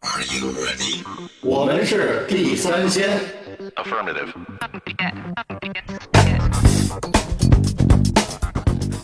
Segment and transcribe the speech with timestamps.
[0.00, 1.04] Are you ready?
[1.40, 3.18] 我们是地三鲜。
[3.76, 4.32] Affirmative.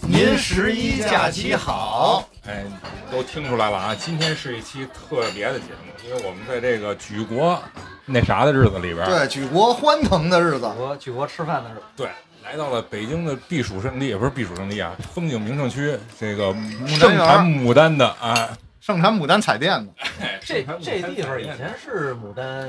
[0.06, 2.64] 您十一假期好，哎，
[3.10, 3.94] 都听出来了啊！
[3.94, 7.60] 今天是一期特别的节目，因为我们在这个举国
[8.04, 12.08] 那啥的日子里边，对，举国欢腾的日子，国举国吃饭的日子，对，
[12.44, 16.54] 来到了北京的避暑胜地，也不是避暑胜地啊，风景名胜区，这个
[16.86, 18.50] 盛产牡丹的啊，
[18.84, 19.92] 盛产牡丹彩电的
[20.44, 22.68] 这这地方以前是牡丹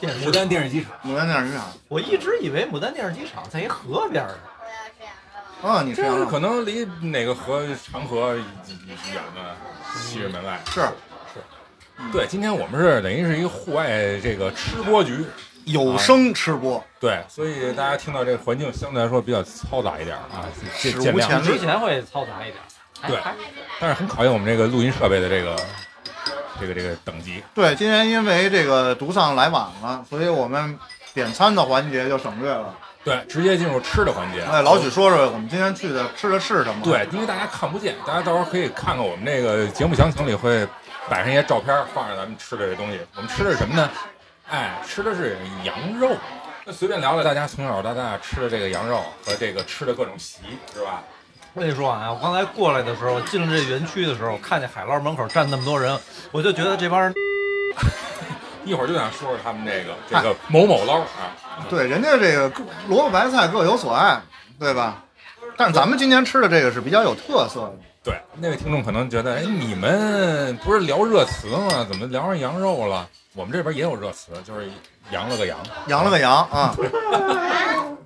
[0.00, 1.66] 电视牡丹电视机厂，牡丹电视机厂。
[1.88, 5.68] 我一直以为牡丹电视机厂在一河边儿呢。
[5.68, 8.44] 啊，你这样可能离哪个河长河远
[9.34, 9.54] 的？
[10.00, 10.58] 西直门外。
[10.70, 11.42] 是是
[12.10, 15.26] 对，今天我们是等于是一个户外这个吃播局，
[15.64, 20.48] 有声吃播，对，所以大家听到这个环境相对来说比较嘈杂一点啊，
[20.80, 21.26] 见史无见谅。
[21.26, 22.67] 前例之前会嘈杂一点，还
[23.06, 23.18] 对
[23.80, 25.56] 但是很考验我们这个录音设备的这个
[26.60, 27.42] 这个这个等级。
[27.54, 30.76] 对，今天因为这个独丧来晚了，所以我们
[31.14, 32.74] 点餐的环节就省略了。
[33.04, 34.42] 对，直接进入吃的环节。
[34.42, 40.66] 哎，老许说说我们今天去的吃的是什么？，对，因为大家看不见，大家到时候可以看看我们这个节目详情里会
[41.08, 43.00] 摆上一些照片，放着咱们吃的这东西。
[43.14, 43.88] 我们吃的是什么呢？
[44.50, 46.10] 哎，吃的是羊肉。
[46.64, 50.40] 那随便聊聊大家从小到大吃的这个羊肉和这个吃的各种席，
[50.74, 51.02] 是吧？
[51.54, 55.98] 我跟你说啊，我刚才过来的时候，进了这园区的时候，看见海捞门口站那么多人，
[56.30, 57.12] 我就觉得这帮人
[58.64, 61.34] 一会儿就想说说他们这个这个某某捞啊，
[61.68, 62.52] 对，人家这个
[62.88, 64.20] 萝卜白菜各有所爱，
[64.58, 65.02] 对吧？
[65.56, 67.74] 但是咱们今天吃的这个是比较有特色的。
[68.04, 71.84] 对，那位听众可能觉得，哎，你们不是聊热词吗？
[71.88, 73.08] 怎么聊上羊肉了？
[73.34, 74.70] 我们这边也有热词，就是
[75.10, 75.58] 羊了个羊。
[75.88, 76.76] 羊了个羊啊！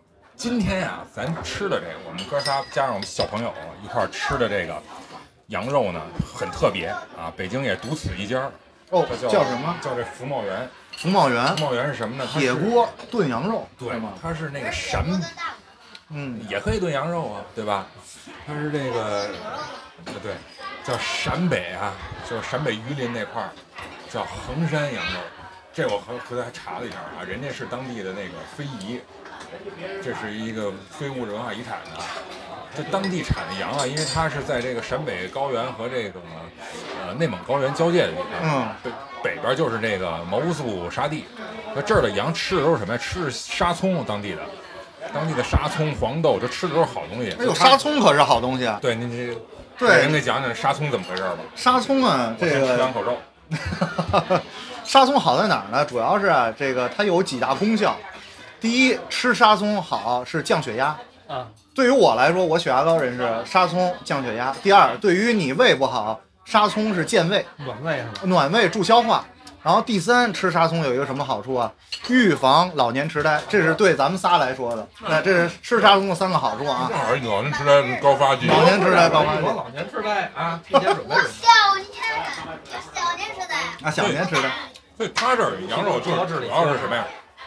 [0.43, 4.83] 今天呀、咱吃的这个，我们哥仨加上我们小朋友一块儿吃的这个
[5.47, 6.03] 羊肉呢，
[6.35, 8.51] 很特别啊，北京也独此一家儿。
[8.91, 9.77] 哦它，叫叫什么？
[9.81, 10.69] 叫这福茂园。
[10.97, 12.29] 福茂园福茂园是什么呢？
[12.33, 12.53] 铁。
[12.53, 14.15] 锅炖羊肉，对吗？
[14.21, 15.05] 它是那个陕，
[16.09, 17.87] 嗯，也可以炖羊肉啊，对吧？
[18.45, 19.31] 它是这个，
[20.07, 20.35] 呃对，
[20.83, 21.93] 叫陕北啊，
[22.29, 23.51] 就是陕北榆林那块儿，
[24.11, 25.21] 叫衡山羊肉。
[25.73, 29.01] 这我回回头还查了一下啊，人家是当地的那个非遗，
[30.03, 32.03] 这是一个非物质文化遗产的。
[32.75, 36.19] 这当地产的羊啊，因为它是在这个陕北高原和这个
[37.07, 38.91] 呃内蒙高原交界的地方，嗯，北
[39.23, 41.27] 北边就是这个毛乌素沙地，
[41.77, 42.99] 那这儿的羊吃的都是什么呀？
[42.99, 44.41] 吃的沙葱，当地的，
[45.13, 47.37] 当地的沙葱、黄豆，这吃的都是好东西。
[47.39, 48.79] 哎呦，沙，葱可是好东西啊！
[48.81, 49.39] 对，您这
[49.79, 51.37] 对给人给讲讲沙葱怎么回事吧。
[51.55, 53.19] 沙葱啊，这个先吃两口肉。
[54.87, 55.85] 沙葱好在哪儿呢？
[55.85, 57.95] 主要是啊，这个它有几大功效。
[58.63, 60.97] 第一，吃沙葱好是降血压。
[61.27, 64.55] 啊，对于我来说，我血压高人士，沙葱降血压。
[64.63, 68.21] 第二，对于你胃不好，沙葱是健胃、暖胃是吧？
[68.23, 69.25] 暖胃、助消化。
[69.65, 71.73] 然后第三，吃沙葱有一个什么好处啊？
[72.07, 74.87] 预防老年痴呆，这是对咱们仨来说的。
[75.01, 76.97] 那这是吃沙葱的三个好处啊正。
[76.97, 81.23] 好老年痴呆高发季，老年痴呆高发我老年痴呆啊，提前准备准备。
[81.27, 81.91] 小年
[82.95, 84.51] 小年痴呆，啊，小年痴呆。
[84.97, 87.05] 所以他这儿羊肉就是主要是什么呀？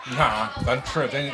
[0.08, 1.32] 你看啊，咱吃的真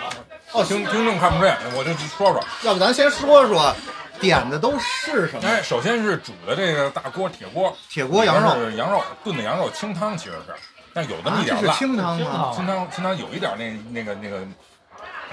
[0.54, 2.42] 哦，听听众看不见，我就说说。
[2.64, 3.74] 要不咱先说说
[4.20, 5.48] 点的都是什么？
[5.48, 10.54] 哎，首先是煮的这个大锅铁锅，铁锅羊肉，是羊肉炖的羊肉清汤，其实是，
[10.94, 11.74] 但有那么一点辣。
[11.74, 12.52] 清汤吗？
[12.56, 14.40] 清汤清汤有一点那那个那个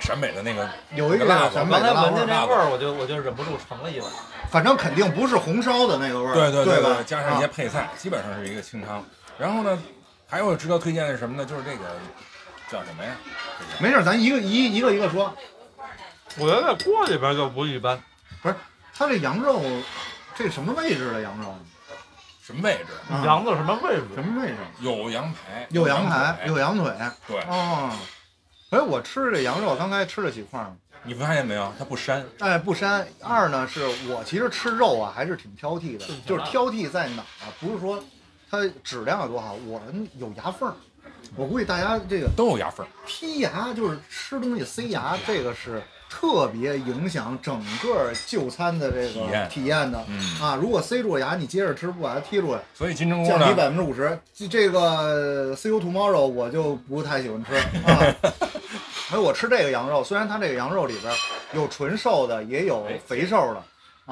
[0.01, 4.11] 陕北的那个有一个辣陕北刚才的辣味儿，闻见这味儿，我就我就忍不住盛了一碗。
[4.51, 9.05] 反正肯定不是红烧的那个味儿，对对对吧对，加上一些啊配菜，基本上是一个清汤。
[9.39, 9.79] 然后呢，
[10.27, 11.45] 还有值得推荐的是什么呢？
[11.45, 11.85] 就是这个
[12.71, 13.17] 叫什么呀？
[13.81, 15.35] 没事，咱一个一一个一个说。
[16.37, 18.01] 我觉得在锅里边就不一般。
[18.43, 18.55] 不是
[18.95, 19.63] 它这羊肉，
[20.35, 21.55] 这什么位置的羊肉？
[22.43, 23.13] 什么位置？
[23.13, 24.05] 啊羊的什么位置？
[24.15, 24.57] 什么位置？
[24.81, 26.93] 有羊排，有羊排，有羊腿。
[27.27, 27.91] 对，哦，
[28.71, 31.73] 哎，我吃这羊肉，刚才吃了几块儿，你发现没有？
[31.79, 32.23] 它不膻。
[32.39, 33.05] 哎，不膻。
[33.23, 37.53] 二呢，是我其实吃肉啊，还是挺挑剔的，就是挑剔在哪儿啊？
[37.61, 38.03] 不是说
[38.51, 39.83] 它质量有多好，我
[40.19, 40.75] 有牙缝儿。
[41.37, 50.05] 我估计大家这个都有牙缝儿，剔牙就是吃东西塞牙，这个是特别影响整个就餐的这个体验的。
[50.09, 54.19] 嗯啊，如果塞住了牙，你接着吃不把它剔出来，所以金针菇降低呢，百分之五十。
[54.35, 58.15] 这这个 See you tomorrow 我就不太喜欢吃啊。
[59.13, 61.15] 而 我吃这个羊肉，虽然它这个羊肉里边
[61.53, 63.63] 有纯瘦的，也有肥瘦的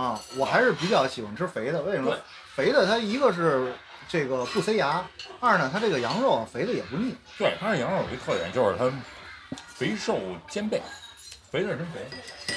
[0.01, 1.83] 啊，我还是比较喜欢吃肥的。
[1.83, 2.15] 为什么？
[2.55, 3.71] 肥的它一个是
[4.09, 5.05] 这个不塞牙，
[5.41, 7.15] 二呢它这个羊肉啊肥的也不腻。
[7.39, 8.91] 对它这羊肉有一特点，就是它
[9.67, 10.19] 肥瘦
[10.49, 10.81] 兼备，
[11.51, 12.01] 肥的是真肥，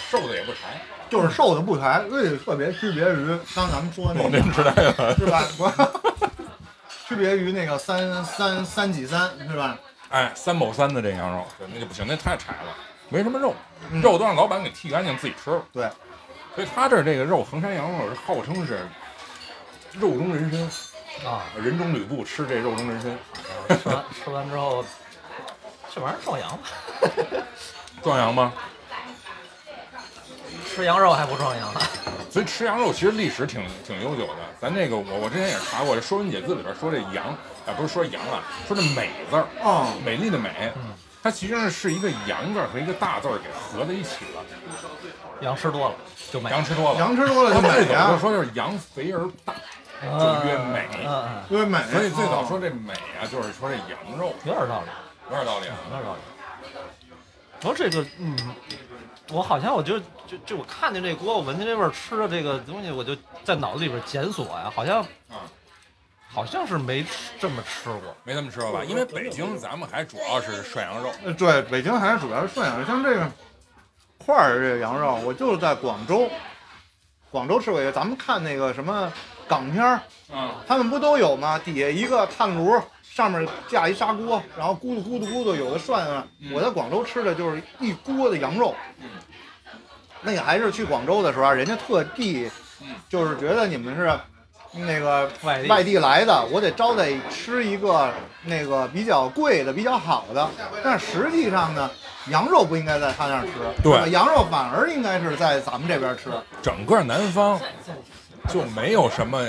[0.09, 0.79] 瘦的也不柴。
[1.09, 5.43] 就是瘦的不柴，这特别区别于刚咱们说那个是吧？
[5.57, 5.67] 不，
[7.07, 9.75] 区别于那个三三三几三是吧？
[10.09, 12.75] 哎，三某三的这羊肉，对，那就不行，那太柴了，
[13.09, 13.55] 没什么肉，
[13.89, 15.63] 嗯肉都让老板给剃干净自己吃了。
[15.73, 15.89] 对，
[16.53, 18.87] 所以他这儿这个肉，衡山羊肉是号称是
[19.93, 20.69] 肉中人参，
[21.25, 24.83] 啊，人中吕布吃这肉中人参，吃完吃完之后，
[25.93, 26.63] 这玩意儿壮阳吧？
[28.01, 28.53] 壮阳吗？
[30.65, 31.81] 吃羊肉还不壮阳啊？
[32.31, 34.35] 所以吃羊肉其实历史挺挺悠久的。
[34.61, 37.25] 咱这个我我之前也查过，这《说文解字》里边说这羊
[37.65, 40.71] 啊，不是说羊啊，说这美字儿，哦，美丽的美，
[41.21, 44.43] 它其实是一个羊字和一个大字给合在一起了。
[45.41, 45.95] 羊吃多了
[46.31, 49.59] 就美，羊吃多了，羊吃多了就美他最早就，说就是羊肥而大，嗯
[50.01, 51.81] 就越美嗯嗯，因为美。
[51.91, 54.87] 所以最早哦说这美啊，就是说这羊肉有点道理，
[55.29, 55.75] 有点道理啊。
[55.85, 56.19] 有点道理。
[57.61, 58.37] 然后这个，嗯，
[59.31, 63.13] 我好像我就就就我看见这锅，我闻见这味儿，吃的这个东西，我就
[63.43, 65.43] 在脑子里边检索呀，好像啊，
[66.31, 68.15] 好像是没吃这么吃过。
[68.23, 68.83] 没这么吃过吧？
[68.85, 73.29] 因为北京咱们还主要是涮羊肉，呃对，北京还是主要是涮羊肉，像这个
[74.17, 76.29] 块儿这个羊肉，我就是在广州，
[77.29, 77.91] 广州吃过一个。
[77.91, 79.11] 咱们看那个什么
[79.49, 79.99] 港片儿，
[80.31, 81.57] 嗯，他们不都有吗？
[81.57, 86.23] 底下一个炭炉，上面架一砂锅，然后咕嘟咕嘟咕嘟，有的涮
[86.53, 88.75] 我在广州吃的就是一锅的羊肉。
[90.21, 92.49] 那个还是去广州的时候啊，人家特地
[93.09, 94.11] 就是觉得你们是
[94.73, 98.13] 那个外地外地来的，我得招待吃一个
[98.43, 100.47] 那个比较贵的、比较好的。
[100.83, 101.89] 但实际上呢，
[102.27, 106.29] 羊肉不应该在他那儿吃，对羊肉反而应该是在咱们这边吃。
[106.61, 107.59] 整个南方
[108.47, 109.43] 就没有什么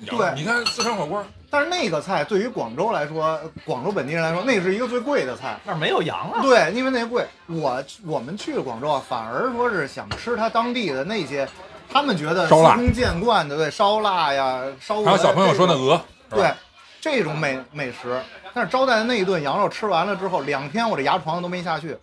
[0.00, 0.18] 羊。
[0.18, 5.58] 对你看四川火锅，但是那个菜对于广州来说，广州本地人来说，那是一个最贵的菜。
[5.64, 7.24] 那儿没有羊啊，对，因为那贵。
[7.46, 11.48] 我我们去了广州啊，反而说是想吃他当地的那些，
[11.90, 15.04] 他们觉得司空见惯的，对烧腊呀、烧鹅。
[15.06, 16.52] 还有小朋友说那鹅，对，
[17.00, 18.20] 这种美美食。
[18.52, 21.96] 但是招待的那一顿羊肉吃完了之后，两天我这牙床都没下去，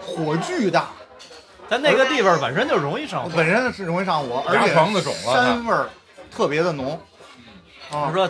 [0.00, 0.88] 火巨大，
[1.68, 3.30] 咱那个地方本身就容易上火。
[3.34, 5.88] 本身是容易上火，而牙且床子肿了膻味儿
[6.30, 7.00] 特别的浓。
[7.90, 8.28] 啊我，说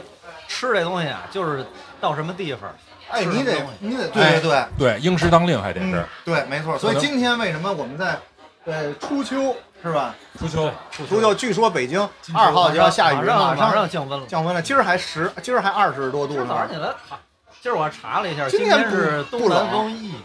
[0.49, 1.65] 吃这东西啊，就是
[2.01, 2.71] 到什么地方，
[3.11, 4.65] 哎，你得什么东西你得对对对。
[4.79, 6.79] 对，应时当令还得嗯是。，对，没错。
[6.79, 8.19] 所以今天为什么我们在
[8.65, 10.15] 呃初秋是吧？
[10.39, 12.01] 初秋，初秋，据说北京
[12.35, 14.27] 二号就要下雨，马上马上上降温了。
[14.27, 14.61] 降温了。
[14.61, 16.81] 今儿还十，今儿还二十多度今儿早上起呢。
[16.81, 17.21] 来，啊
[17.63, 20.23] 今儿我查了一下，今今天不是东南风一级，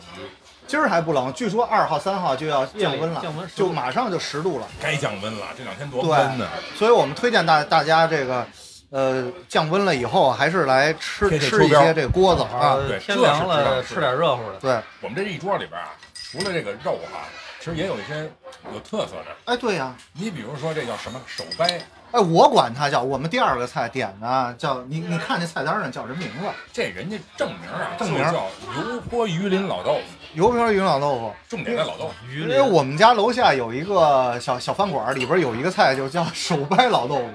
[0.72, 4.66] 今儿还不冷，据说二号、三号就要降温了，降温就马上就十度了。
[4.82, 6.48] 该降温了，这两天多对闷呢。
[6.78, 8.48] 所以我们推荐大大家这个，
[8.90, 12.80] 呃，降温了以后还是来吃吃一些这锅子啊。
[13.02, 14.60] 天凉了吃点热乎的。
[14.62, 17.28] 对，我们这一桌里边啊，除了这个肉哈，
[17.60, 18.32] 其实也有一些
[18.74, 19.26] 有特色的。
[19.44, 21.82] 哎，对呀、你比如说这叫什么手掰，
[22.14, 26.48] 哎，我管它叫我们第二个菜点的叫你你看那菜单上叫什么名字？
[26.72, 28.48] 这人家正名啊，正名叫
[28.78, 30.02] 油泼鱼鳞老豆腐，
[30.33, 31.33] 油瓢云老豆腐。
[31.50, 32.13] 重点在老豆腐。
[32.30, 37.30] 鱼因为我们家楼下有一个小小饭馆，里边有一个菜就叫手掰老豆腐。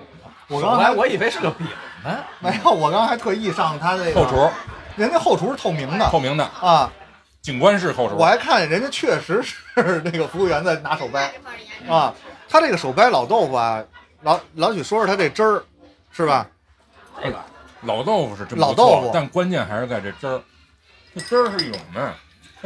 [0.49, 1.67] 我刚才我以为是个饼
[2.05, 4.49] 呢， 没有，我刚才还特意上他这个后厨，
[4.97, 6.91] 人家后厨是透明的透明的啊，
[7.43, 9.57] 景观式后厨我，还看人家确实是
[10.05, 11.33] 那个服务员在拿手掰
[11.89, 12.15] 啊。
[12.49, 13.83] 他这个手掰老豆腐啊，
[14.23, 15.65] 老老许说说他这汁儿，
[16.13, 16.47] 是吧？
[17.21, 17.39] 这个
[17.83, 20.41] 老豆腐是真不错老豆腐但关键还是在这汁儿。
[21.13, 21.99] 这汁儿是一种什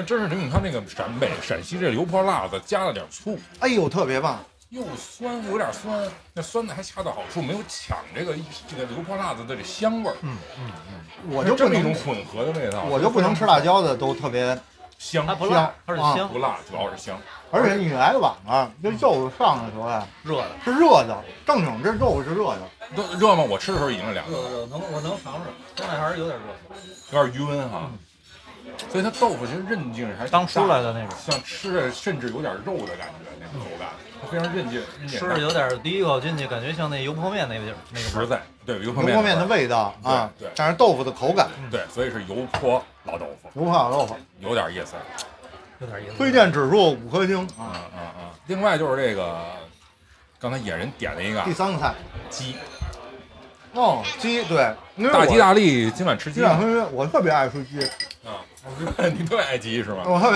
[0.00, 0.02] 么呀？
[0.02, 4.38] 这汁儿是用它那个陕北陕西这油泼辣子加了点醋，哎呦，特别棒！
[4.70, 8.34] 又酸又有点酸，那酸的还恰到好处，没有抢这个
[8.68, 10.16] 这个油泼辣子的这香味儿。
[10.22, 14.56] 嗯嗯嗯，我就这么一种，混合的味道，我就不能吃辣椒的，都特别。
[14.96, 17.18] 香它不辣，它是啊香不辣，主要是香。
[17.50, 20.50] 而且你来晚了，这肉上的时候啊热的。
[20.62, 22.60] 是热的，正经这肉是热的。
[22.94, 23.42] 都热吗？
[23.42, 27.18] 我吃的时候已经是凉的，热热能我能尝尝，现在还是有点热。
[27.18, 27.90] 有点余温哈。
[28.90, 33.88] 所以它豆腐其实韧劲还是刚出来的，那种，像吃着甚至有点肉的感觉，那个口感，
[34.20, 38.08] 它非常韧劲，吃着有点第一口进去，感觉像那油泼面那个劲儿，那个。
[38.08, 38.42] 实在。
[38.66, 44.94] 对，油泼油泼面的味味道啊对对，但是豆腐的口感，对，所以是油泼老豆腐，油泼老豆腐，有点意思。
[45.80, 46.16] 有点意思。
[46.16, 47.90] 推荐指数五颗星嗯啊。
[47.96, 48.30] 嗯嗯。
[48.46, 49.40] 另外就是这个，
[50.38, 51.94] 刚才野人点了一个第三个菜
[52.28, 52.54] 鸡，
[53.72, 56.42] 哦，鸡对，因为大吉大利，今晚吃鸡
[56.92, 57.80] 我特别爱吃鸡，
[58.24, 58.42] 啊，
[59.16, 60.02] 你特别爱鸡是吗？
[60.06, 60.30] 我特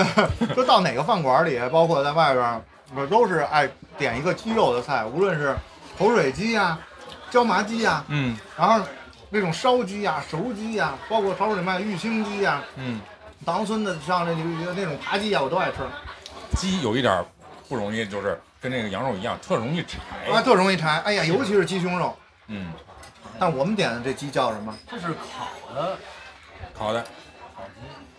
[0.47, 2.61] 别就到哪个饭馆里，包括在外边儿，
[2.95, 5.55] 我都是爱点一个鸡肉的菜，无论是
[5.97, 6.77] 口水鸡呀、
[7.29, 8.85] 椒麻鸡呀，嗯然后
[9.29, 13.01] 那种烧鸡呀、熟鸡呀，包括超市里卖的玉清鸡呀、嗯，
[13.45, 15.77] 唐村的像那那那种扒鸡呀，我都爱吃，
[16.55, 17.25] 鸡有一点儿
[17.67, 19.99] 不容易，就是跟那个羊肉一样，特容易柴。
[20.31, 20.99] 啊，特容易柴。
[20.99, 22.15] 哎呀，尤其是鸡胸肉，
[22.47, 22.71] 嗯，
[23.39, 24.75] 但是我们点的这鸡叫什么？
[24.89, 25.97] 这是烤的，
[26.73, 27.05] 烤的。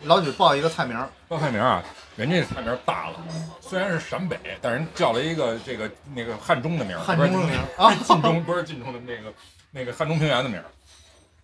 [0.02, 1.82] 老许报一个菜名儿，报菜名啊，
[2.16, 3.16] 人家菜名大了，
[3.60, 7.82] 虽然是陕北，但人叫了一个这个那个汉中的名儿，汉中的名儿。
[7.82, 9.32] 啊晋中不是晋中 的那个
[9.70, 10.64] 那个汉中平原的名儿，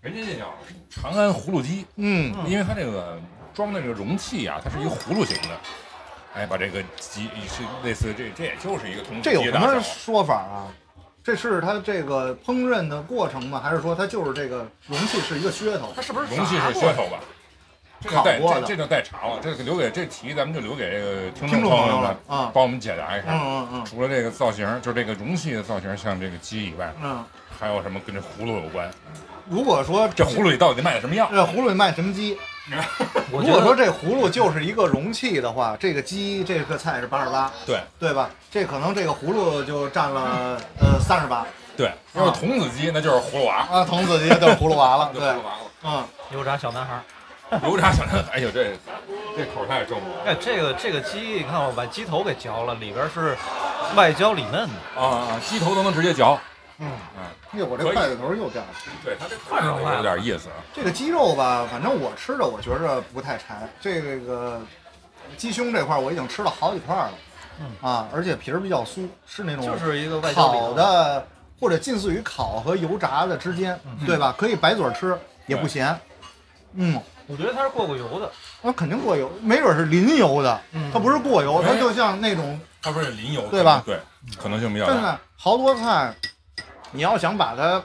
[0.02, 0.54] 人家这叫
[0.90, 3.18] 长安葫芦鸡，嗯，因为它这个
[3.54, 5.58] 装的这个容器啊，它是一个葫芦形的，
[6.34, 10.68] 哎，把这个鸡是类似这这也就是一个铜这有什么说法啊？
[11.24, 13.60] 这是它这个烹饪的过程吗？
[13.62, 15.92] 还是说它就是这个容器是一个噱头？
[15.94, 17.20] 它是不是容器是噱头吧？
[18.00, 23.28] 这就带烤过的这这就带查了，这个留给这题咱们就留给这个听听众朋友们了啊帮我们解答一下。
[23.28, 27.24] 嗯嗯嗯除了这个造型，就是这个容器的造型像这个鸡以外，嗯。
[27.60, 28.90] 还有什么跟这葫芦有关？
[29.48, 31.28] 如果说这葫芦里到底卖的什么药？
[31.30, 32.36] 这葫芦里卖什么鸡？
[33.32, 38.30] 我觉得如果说这葫芦就是一个容器的话，这个鸡这个菜是八十八，对对吧？
[38.50, 41.44] 这可能这个葫芦就占了呃三十八
[41.76, 45.58] 对，要是童子鸡，那就是葫芦娃，啊，童子鸡就是葫芦娃了， 对葫芦，娃了。
[45.84, 47.02] 嗯，油炸小男孩儿。
[47.64, 48.72] 油炸小男孩，哎呦，这
[49.36, 53.36] 这口太重了哎，这个这个鸡，你看我把鸡头给嚼了，里边是
[53.96, 55.00] 外焦里嫩的。
[55.02, 55.40] 啊啊！
[55.44, 56.38] 鸡头都能直接嚼，
[56.78, 58.68] 嗯嗯，哟，我这筷子头又掉了。
[59.04, 60.48] 对它这串上有点意思。
[60.74, 63.68] 这个鸡肉吧，反正我吃着我觉着不太柴。
[63.80, 64.60] 这个
[65.36, 67.12] 鸡胸这块儿我已经吃了好几块了，
[67.60, 70.76] 嗯啊，而且皮儿比较酥，是那种就是一个外焦里烤嫩。
[70.76, 71.26] 的
[71.60, 74.34] 或者近似于烤和油炸的之间，对吧？
[74.36, 75.16] 可以白嘴吃，
[75.46, 75.96] 也不咸。
[76.74, 78.28] 嗯，我觉得它是过过油的。
[78.62, 84.00] 那肯定过油，没准是淋油的，嗯它不是过油，它哎就像那种它不是淋油，对吧对，
[84.36, 84.92] 可能性比较大。
[84.94, 86.12] 真的好多菜，
[86.92, 87.82] 你要想把它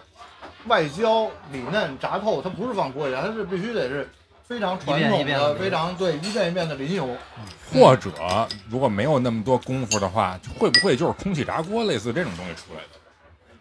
[0.68, 4.10] 外焦里嫩炸透，它不是放锅里，它是必须得是
[4.46, 7.10] 非常传一遍统的、一遍地非常对一遍一遍的淋油。
[7.74, 8.12] 或者
[8.70, 13.00] 如果没有那么多功夫的话，会不会就是空气炸锅类似这种东西出来的？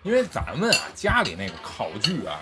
[0.03, 2.39] 因为咱们啊家里那个烤具啊，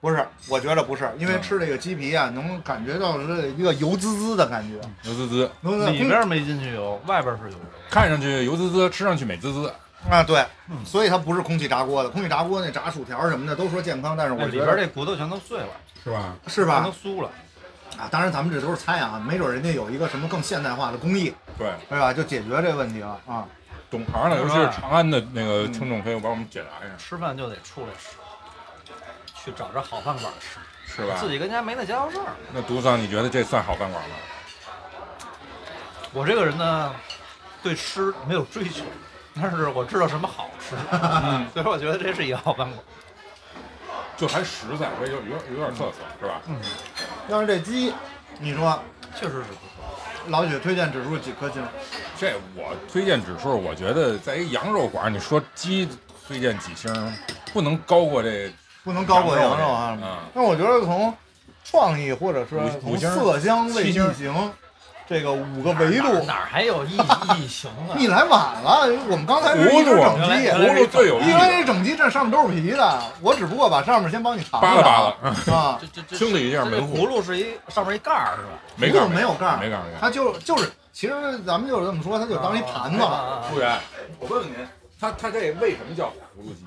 [0.00, 4.76] 不是，我觉得不是，因为嗯吃这个鸡皮啊，能感觉到是一个油滋滋的感觉。
[5.08, 7.56] 油滋滋，能能里边没进去油，外边是油。
[7.90, 9.72] 看上去油滋滋，吃上去美滋滋。
[10.10, 10.44] 啊，对，
[10.84, 12.08] 所以它不是空气炸锅的。
[12.08, 15.68] 空气炸锅那炸薯条什么的都说健康，但是我觉得边这骨头全都碎了，
[16.04, 16.34] 是吧？
[16.44, 16.92] 全是吧都？
[16.92, 17.30] 酥了。
[17.98, 22.12] 啊，当然咱们这都是猜啊，没准人家有一个什么更现代化的工艺，对，对吧？
[22.12, 23.46] 就解决这个问题了啊。
[23.90, 28.16] 懂行的，尤其是长安的那个听众，朋友帮我们解答一下，吃饭就得出来吃，
[29.34, 30.58] 去找着好饭馆吃，
[30.94, 31.16] 是吧？
[31.18, 32.26] 自己跟家没那家伙事儿。
[32.52, 34.16] 那独桑，你觉得这算好饭馆吗？
[36.12, 36.94] 我这个人呢，
[37.62, 38.84] 对吃没有追求，
[39.40, 42.78] 但是我知道什么好吃，嗯， 所以我觉得这是一个好饭馆。
[44.16, 46.40] 就还实在，这有有点有点特色，是吧？
[46.48, 46.56] 嗯
[47.28, 47.92] 要是这鸡，
[48.38, 48.80] 你说
[49.14, 49.98] 确实是不错。
[50.28, 51.62] 老许推荐指数几颗星？
[52.18, 55.86] 这我推荐指数，我觉得在一羊肉馆，你说鸡
[56.26, 56.90] 推荐几星，
[57.52, 58.50] 不能高过这
[58.84, 60.18] 不能高过羊肉羊啊嗯。
[60.32, 61.14] 那我觉得从
[61.62, 64.52] 创意或者说从色香味七星异形
[65.08, 66.96] 这个五个维度，哪儿还有异
[67.38, 67.94] 异形啊？
[67.96, 68.88] 你来晚了。
[69.08, 78.48] 我们刚才是一只整鸡，葫芦最有意因为，这整鸡这上面都是皮的，我只不过把上面先帮你尝扒拉扒拉拉，啊，这这这清理一下这门户葫芦是一上面一盖儿是吧？
[78.74, 79.82] 没盖儿没有盖儿没盖儿。
[80.00, 81.14] 它就就是，其实
[81.46, 83.42] 咱们就是这么说，它就当一盘子了。
[83.48, 83.78] 服务员，
[84.18, 84.54] 我问问您，
[85.00, 86.64] 它它这为什么叫葫芦鸡？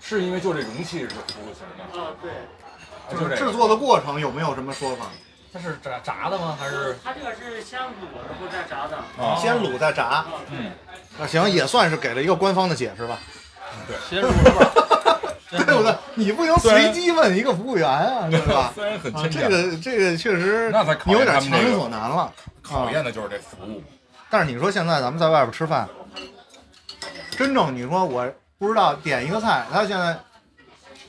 [0.00, 2.00] 是因为就这容器是葫芦形的？
[2.00, 5.06] 啊，对，啊就是制作的过程有没有什么说法？
[5.52, 6.56] 它是炸炸的吗？
[6.58, 8.96] 还是它这个是先卤的，然后再炸的。
[9.22, 10.72] 啊先卤再炸，嗯，
[11.18, 13.18] 那行也算是给了一个官方的解释吧，
[14.08, 14.72] 先入味儿？
[15.50, 15.94] 先对不对？
[16.14, 18.72] 你不能随机问一个服务员啊，对吧？
[18.74, 22.32] 虽然很啊，牵强，这个这个确实那才考你有点验他们这个强人所难了。
[22.62, 23.82] 考验的就是这服务。
[24.30, 25.86] 但是你说现在咱们在外边吃饭，
[27.36, 30.18] 真正你说我不知道点一个菜，他现在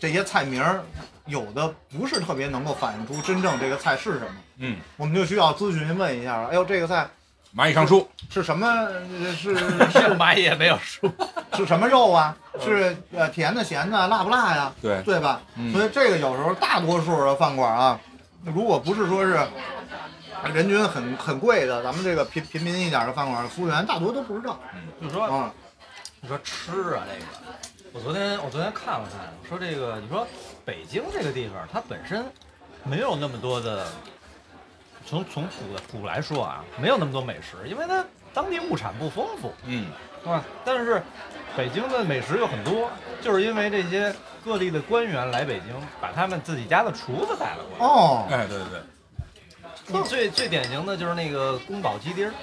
[0.01, 0.83] 这些菜名儿
[1.25, 6.49] 有的不是特别能够反映出真正这个菜是什么，嗯，我们就需要咨询问一下了。
[6.49, 7.07] 哎呦，这个菜
[7.55, 8.67] 蚂蚁上树，是什么？
[8.67, 9.55] 呃是
[9.91, 11.11] 是蚂蚁也没有树。
[11.55, 12.35] 是什么肉啊？
[12.59, 14.73] 是呃甜的、咸的、辣不辣呀？
[14.81, 15.41] 对，对吧？
[15.55, 17.99] 嗯所以这个有时候大多数的饭馆啊，
[18.43, 19.39] 如果不是说是
[20.53, 24.59] 人均很很贵的，咱们这个平平民一点的饭馆，服务员大多都不知道。
[25.01, 25.53] 就说啊，
[26.21, 27.25] 你说吃啊，这个，
[27.93, 30.27] 我昨天我昨天看了看，说这个你说
[30.65, 32.25] 北京这个地方，它本身
[32.83, 33.85] 没有那么多的，
[35.05, 39.85] 从从古古来说啊，没有那么多美食，因为它当地物产不丰富，嗯，
[40.23, 40.43] 是吧？
[40.65, 41.03] 但是
[41.55, 42.89] 北京的美食有很多，
[43.21, 44.11] 就是因为这些
[44.43, 45.67] 各地的官员来北京，
[46.01, 47.85] 把他们自己家的厨子带了过来。
[47.85, 48.81] 哦，哎，对对对，
[49.99, 52.33] 你最最典型的就是那个宫保鸡丁儿，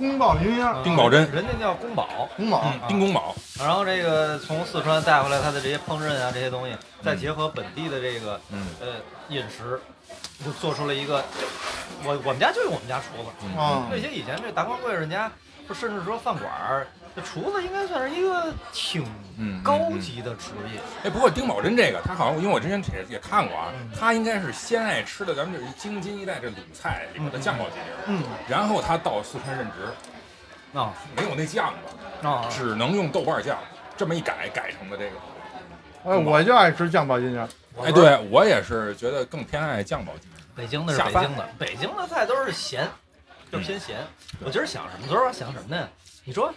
[0.00, 1.30] 宫保鸡丁，丁宝珍。
[1.30, 2.26] 人家叫宫保。
[2.36, 8.66] 宫保，嗯，丁宫保，然后这个从四川带回来他的这些烹饪啊这些东西，再结合本地的这个嗯。
[8.80, 8.86] 呃
[9.28, 9.80] 饮食，
[10.44, 11.24] 就做出了一个，
[12.04, 15.30] 我我们家就有我们家厨子，啊那些以前这达官贵人家，
[15.66, 19.04] 不甚至说饭馆儿，这厨子应该算是一个挺
[19.38, 20.00] 嗯，高嗯。
[20.00, 20.80] 级的职业。
[21.04, 30.92] 哎，不过丁宝桢这个，他好像因为我之前也也看过啊嗯，他应该是先爱吃的咱们这京津一带这鲁菜里面的酱爆鸡丁，嗯，然后他到四川任职，啊。
[31.16, 31.72] 没有那酱
[32.22, 33.58] 了，啊，只能用豆瓣酱，
[33.96, 35.10] 这么一改改成的这个。
[36.02, 37.48] 哎，我就爱吃酱爆鸡丁，
[37.84, 40.44] 哎，对我也是觉得更偏爱酱爆鸡丁。
[40.54, 42.88] 北京的是北京的，北京的菜都是咸，
[43.50, 43.98] 就是偏咸。
[44.44, 45.06] 我今儿想什么？
[45.08, 45.88] 昨儿我想什么呢？
[46.24, 46.52] 你说，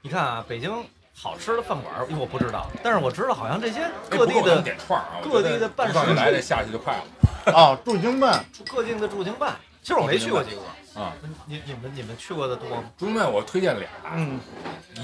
[0.00, 0.70] 你看啊，北京
[1.14, 10.60] 好吃的饭馆儿，我不知道，但是我知道好像这些哎各地的点串儿啊，各地的伴手一来这下去就快了啊，驻京办，各地的驻京办，其实我没去过几个。
[10.98, 11.12] 啊。
[11.46, 12.84] 你你们你们去过的多吗？
[12.98, 14.40] 驻京办我推荐俩，嗯，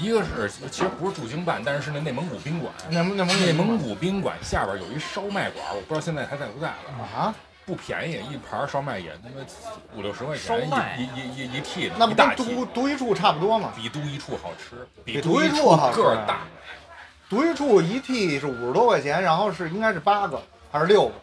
[0.01, 2.73] 一个是其实不是驻京办，但是是那内蒙古宾馆。
[2.89, 7.33] 内蒙内蒙内蒙古宾馆下边有一烧麦馆，我不知道现在还在不在了，啊，
[7.65, 9.45] 不便宜，一盘烧麦也他妈
[9.95, 13.71] 五六十块钱烧麦一一一一一屉的，那不跟一大屉独独一处差不多吗？
[13.75, 16.41] 比都一处好吃，比比都一处个儿大。
[17.27, 20.39] 独一处一屉是五十多块钱，然后是应该是八个
[20.71, 21.13] 还是六个？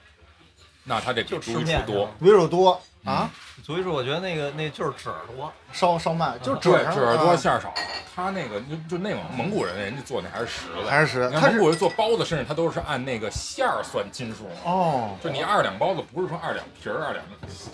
[0.83, 2.11] 那他这比就都一处多吃面是吧。
[2.19, 3.29] 独一处多啊，
[3.65, 5.53] 所以说，我觉得那个那就是褶儿多。
[5.73, 7.75] 烧烧麦就是对褶，上褶儿多啊馅儿少，
[8.15, 14.49] 他那个就就内蒙蒙古人人家做那还是实的，还是实它是你看蒙古人做包子，甚至他都是按那个馅儿算斤数。
[14.65, 17.25] 哦，就你二两包子不是说二两皮儿、二两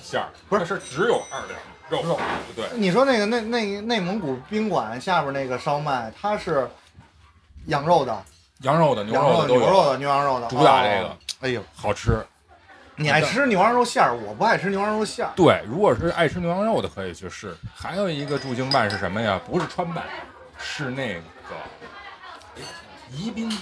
[0.03, 1.59] 馅儿，不是是只有二两
[2.07, 2.19] 肉。
[2.57, 6.71] 对，你说那个内内内蒙古宾馆下边那个烧麦，它是
[7.67, 8.25] 羊肉的、
[8.61, 11.17] 羊肉的、牛肉的、牛肉的、牛羊肉的，主打这个哦。
[11.41, 12.25] 哎呦，好吃。
[13.01, 15.31] 你爱吃牛羊肉馅儿，我不爱吃牛羊肉馅儿。
[15.37, 17.57] 对，如果是爱吃牛羊肉的可以去试。
[17.73, 19.41] 还有一个驻京办是什么呀？
[19.47, 20.03] 不是川办，
[20.59, 21.21] 是那个
[22.57, 22.63] 哎
[23.13, 23.57] 宜宾，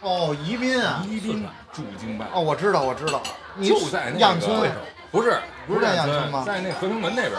[0.00, 2.28] 哦，宜宾啊，宜宾驻京办。
[2.32, 3.20] 哦，我知道，我知道，
[3.56, 4.70] 你就在那个不是
[5.10, 7.32] 不是不是在亚村吗在那和平门那边。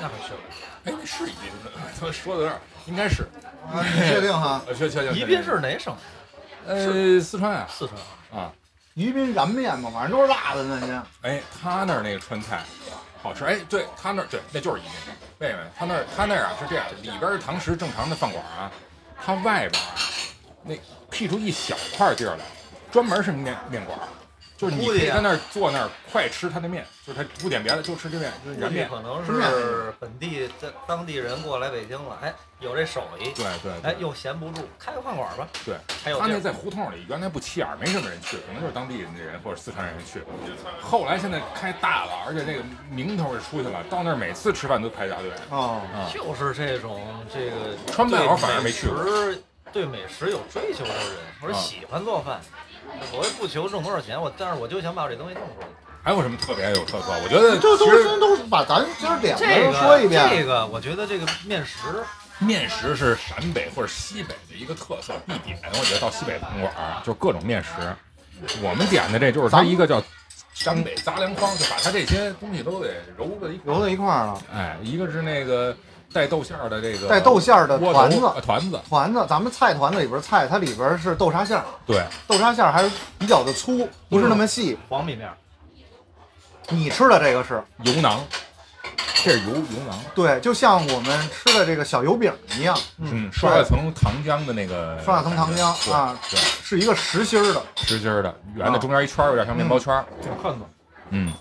[0.00, 0.40] 那可去了。
[0.84, 3.24] 哎，那是宜宾的， 他说的有点儿应该是。
[3.66, 4.62] 啊，你确定哈？
[4.68, 5.12] 呃，确确定。
[5.12, 5.92] 宜宾是哪省？
[6.64, 8.40] 呃四川啊四川。
[8.40, 8.52] 啊。
[8.98, 11.00] 宜宾燃面嘛，反正都是辣的那些。
[11.22, 12.64] 哎，他那儿那个川菜
[13.22, 13.44] 好吃。
[13.44, 15.14] 哎，对他那儿对，那就是宜宾。
[15.38, 15.62] 为什么？
[15.78, 18.68] 他那儿他那儿啊是这样，里边是堂食正常的饭馆啊，
[19.24, 19.94] 他外边啊
[20.64, 20.74] 那
[21.12, 22.44] 辟出一小块地儿来，
[22.90, 23.96] 专门是面面馆，
[24.58, 28.88] 就是你可以在那儿坐那儿快吃他的面，就是他不点别的，就吃这面，就是燃面。
[28.88, 35.46] 可能是本地在当地人过来北京了，哎，有这手艺，对对哎，又闲不住，开个饭馆吧。
[35.64, 40.20] 对，还有他那在胡同里，原来不起眼，没什么人去，可能就是当地的人或者四川人去。
[40.82, 45.30] 后来现在开大了，而且这个名头也出去了，到那儿每次吃饭都排大队。
[45.50, 49.04] 哦，啊，就是这种这个川办对我反而没去过。
[49.04, 51.60] 美食对美食有追求的人，或者啊。
[51.60, 52.40] 喜欢做饭，
[53.12, 55.66] 我也不求挣多少钱，我但是我就想把这东西弄出来。
[56.02, 57.06] 还有什么特别有特色？
[57.22, 60.28] 我觉得这都其实是都是把咱今儿点的都这个说一遍。
[60.30, 61.76] 这个我觉得这个面食
[62.38, 65.58] 面食是陕北或者西北的一个特色必点。
[65.72, 67.70] 我觉得到西北餐馆儿就各种面食，
[68.62, 70.02] 我们点的这就是它一个叫
[70.54, 73.60] 陕北杂粮筐，就把它这些东西都给揉在一。
[73.64, 75.76] 揉在一块儿了，哎，一个是那个
[76.18, 84.76] 带豆馅儿的这个带豆馅儿的窝头团子呃团子，团子，咱们菜团子里边菜，它里边是豆沙馅儿，对，豆沙馅儿还是比较的粗，不是那么细。
[84.88, 85.30] 黄米面，
[86.70, 88.20] 你吃的这个是油囊，
[89.22, 97.62] 这是油油囊，对，就像我们吃的这个小油饼一样，嗯，刷了层糖浆的那个，刷了层糖浆对啊对，是一个实心儿的。
[97.76, 100.04] 实心儿的，圆的，啊中间一圈儿，有点像面包圈儿。
[100.20, 100.68] 挺看懂。
[101.10, 101.32] 嗯，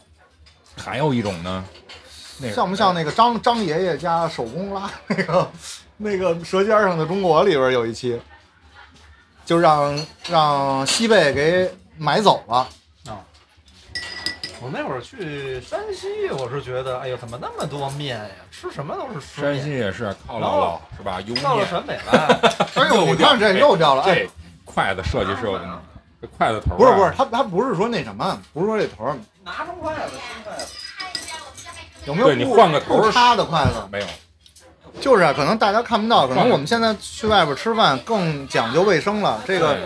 [0.77, 1.63] 还有一种呢，
[2.39, 5.51] 那个像不像那个张张爷爷家手工拉那个
[5.97, 8.19] 那个《舌尖上的中国》里边有一期，
[9.45, 12.67] 就让让西贝给买走了。
[14.59, 18.29] 我那会儿去山西，我是觉得，哎呦，怎么那么多面呀？
[18.49, 19.61] 吃什么都是吃山。
[19.61, 21.21] 西也是靠姥姥是吧？
[21.21, 22.39] 油面，到了陕北了，
[22.73, 24.27] 哎呦，你看这又掉了，哎，
[24.65, 25.79] 筷子设计是有的呢，
[26.19, 29.05] 这筷子头啊不是不是，他他不是说那什么，不是说这头
[29.43, 30.73] 拿出筷子，新筷子。
[32.07, 33.73] 有没有对你换个头儿不塌的筷子？
[33.91, 34.05] 没有，
[34.99, 39.39] 就是啊，可能大家看不到，可能我们现在去外边吃饭更讲究卫生了。
[39.45, 39.77] 这个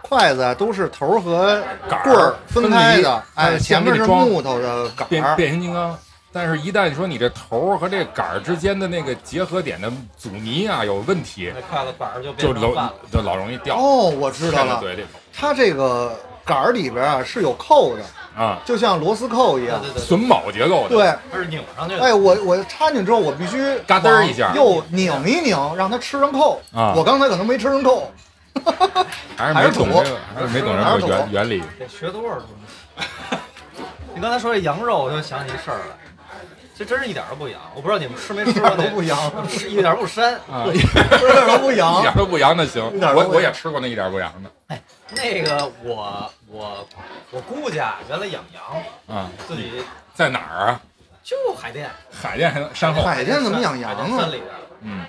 [0.00, 5.98] 筷子啊都是头和杆儿棍儿分开的，哎，前面是木头的杆变儿，变形金刚。
[6.32, 12.92] 但是，一旦说你这头儿和这杆儿之间的那个结合点的阻尼啊有问题，那筷子板儿就就老。
[13.10, 13.74] 就老容易掉。
[13.74, 16.14] 哦，我知道了，对这头，它这个
[16.46, 18.04] 杆儿里边啊是有扣的，
[18.40, 19.80] 啊，就像螺丝扣一样。
[19.82, 22.02] 对对对，榫卯结构的，对，它是拧上去的。
[22.02, 26.62] 哎，我我插进去之后，我必须嘎噔儿一下又拧一拧，让它吃上扣。
[26.72, 28.10] 啊我刚才可能没吃上扣。
[29.36, 31.62] 还是没懂这个，还是没懂这个还是土原原理。
[31.78, 33.36] 得学多少东西？
[34.14, 35.96] 你刚才说这羊肉，我就想起一事儿来，
[36.78, 37.60] 这真是一点儿都不洋。
[37.74, 40.22] 我不知道你们吃没吃过那都不洋 是一点不膻。
[40.50, 41.08] 啊， 一点
[41.48, 46.86] 都不洋的行一点，都不洋我我也吃过那一点不洋的哎那个我我
[47.30, 49.82] 我姑家原来养羊，啊，自己
[50.14, 50.80] 在哪儿啊？
[51.22, 54.28] 就海淀，海淀还能山后，海淀怎么养羊啊淀山？
[54.28, 54.44] 里边，
[54.82, 55.04] 嗯，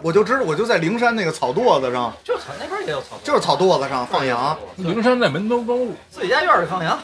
[0.00, 4.56] 我就知道，我就在灵山那个草垛子上，就草那边也有草垛，就是草垛子上放羊。
[4.76, 6.98] 灵山在门头沟，自己家院里放羊，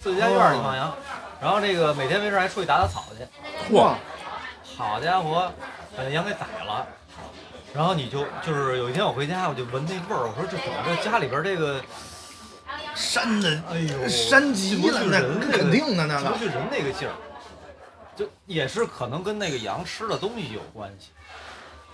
[0.00, 0.94] 自己家院里放羊，
[1.40, 3.74] 然后这个每天没事还出去打打草去。
[3.74, 3.94] 嚯，
[4.76, 5.50] 好家伙，
[5.96, 6.86] 把那羊给宰了。
[7.74, 11.82] 然后你就就是有一天我回家，我就闻那味儿，我说这怎么这家里边这个，
[12.94, 16.38] 山的，哎呦，山鸡了，那进不去人肯定的那个进不。
[16.38, 17.12] 去人那个劲儿，
[18.16, 21.10] 就也是可能跟那个羊吃的东西有关系，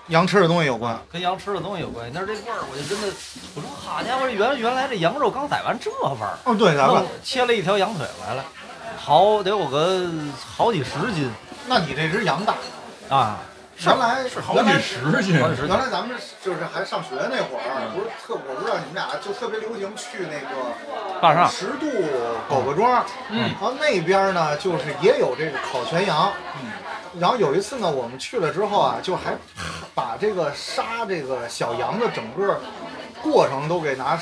[0.06, 0.96] 羊吃的东西有关。
[1.10, 2.12] 跟羊吃的东西有关系。
[2.14, 3.08] 但是这味儿，我就真的，
[3.56, 8.44] 我说好家伙，原原来这羊肉刚宰完这味儿，哦，对，咱们，切了一条羊腿回来，
[8.96, 10.08] 好得有个
[10.56, 11.30] 好几十斤
[11.66, 12.54] 那你这只羊大。
[13.08, 13.38] 啊，
[13.84, 21.90] 原来是好几十斤，原来咱们就是还上学那会儿，不是特，我不知道你们俩就特别流行去那个坝上十渡
[22.48, 26.32] 狗各庄，嗯然后那边呢就是也有这个烤全羊，
[27.18, 29.34] 然后有一次呢我们去了之后啊，就还
[29.94, 32.60] 把这个杀这个小羊的整个
[33.20, 34.18] 过程都给拿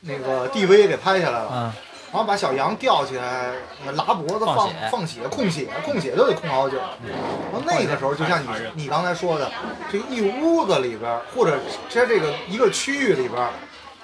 [0.00, 1.72] 那个 DV 给拍下来了，嗯，
[2.14, 3.54] 然后把小羊吊起来，
[3.96, 6.76] 拉脖子放放血放血控血，控血都得控好久。
[6.78, 9.50] 然后那个时候就像你你刚才说的，
[9.90, 11.58] 这一屋子里边儿或者
[11.90, 13.50] 在这个一个区域里边儿，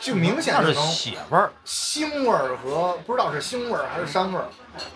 [0.00, 4.46] 就明显是能血味儿，腥味儿和不知道是腥味儿还是膻味儿，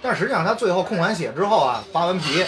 [0.03, 2.44] 但实际上他最后控完血之后啊，扒完皮，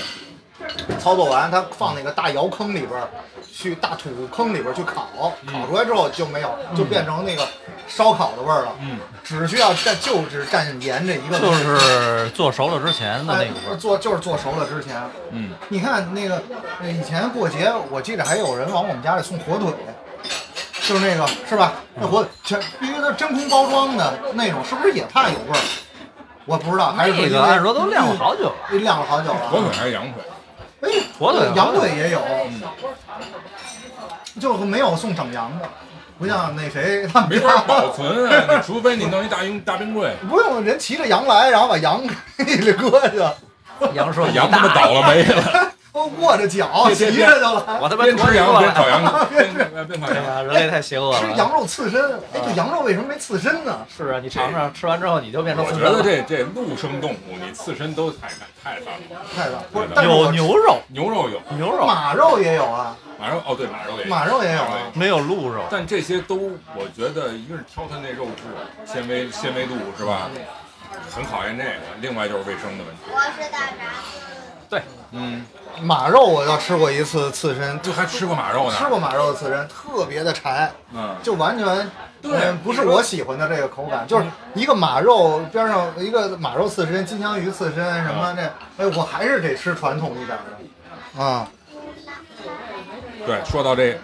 [0.98, 3.08] 操作完，他放那个大窑坑里边儿，
[3.52, 5.06] 去大土坑里边儿去烤，
[5.46, 7.46] 烤出来之后就没有，就变成那个
[7.86, 8.72] 烧烤的味儿了。
[8.80, 13.76] 嗯，只需要蘸就只蘸盐这一个就西，是做熟了之前的那哎个味儿。
[13.76, 16.42] 做就是做熟了之前，嗯，你看那个
[16.80, 19.72] 呃以前过节，我记得还有人往我们家里送火腿。
[20.88, 21.72] 就是那个是吧？
[21.96, 25.58] 那火全必须都真空包装的那种，是不是也怕有味儿？
[26.44, 29.48] 我不知道，还是那因为个按说都晾了好久了，晾了好久了。
[29.50, 30.22] 火腿还是羊腿？
[30.80, 32.20] 哎， 火腿羊腿也有，
[34.40, 35.68] 就没有送整羊的，
[36.18, 38.46] 不像那谁 他们没法保存啊！
[38.56, 42.02] 你除非你弄一大冰大冰柜， 不用人骑着羊来，然后把羊
[42.36, 43.32] 给你搁下，
[43.94, 45.72] 羊说羊他妈倒了霉了，
[46.04, 47.78] 握着脚别别骑着就来。
[47.80, 50.24] 我他妈边吃羊边烤烤羊，边边烤羊。
[50.24, 51.18] 哎呀，人类太邪恶了。
[51.18, 53.86] 吃羊肉刺身，哎，这羊肉为什么没刺身呢？
[53.94, 55.72] 是啊，你尝尝，吃完之后你就变成我。
[55.72, 58.28] 觉得这这陆生动物，你刺身都太
[58.62, 59.22] 太脏了。
[59.34, 64.78] 太了，不是，有牛肉，牛肉有，牛肉马肉也有啊，马肉哦对，马肉也有，马肉也有啊。
[64.94, 65.62] 没有鹿肉。
[65.70, 68.42] 但这些都我觉得一个是挑它那肉质
[68.84, 70.28] 纤维纤维度是吧，
[71.14, 73.02] 很考验这个，另外就是卫生的问题。
[73.10, 74.45] 我是大闸蟹。
[75.12, 75.44] 嗯，
[75.80, 78.76] 马肉我倒吃过一次刺身，就还吃过马肉呢。
[78.76, 81.90] 吃过马肉的刺身，特别的柴，嗯，就完全。
[82.22, 88.42] 对嗯不是我喜欢的这个口感，就是一个马肉边上一个马肉刺身、金枪鱼刺身什么这，
[88.78, 91.22] 哎，我还是得吃传统一点的。
[91.22, 91.46] 啊，
[93.24, 93.96] 对，说到这，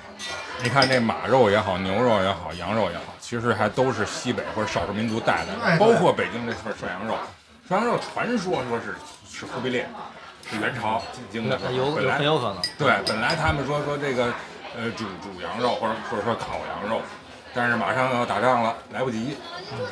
[0.62, 7.14] 你看这马肉也好，牛肉也好，羊肉也好，其实还都是西北或者少数民族带来哎的，包括北京这份涮羊肉。
[7.66, 8.94] 涮羊肉传说说是
[9.28, 9.88] 是忽必烈，是
[10.60, 12.56] 元朝进京的时候，有有本来很有可能。
[12.78, 14.32] 对，本来他们说说这个，
[14.76, 17.00] 呃，煮煮羊肉或者或者说烤羊肉，
[17.54, 19.36] 但是马上要打仗了，来不及，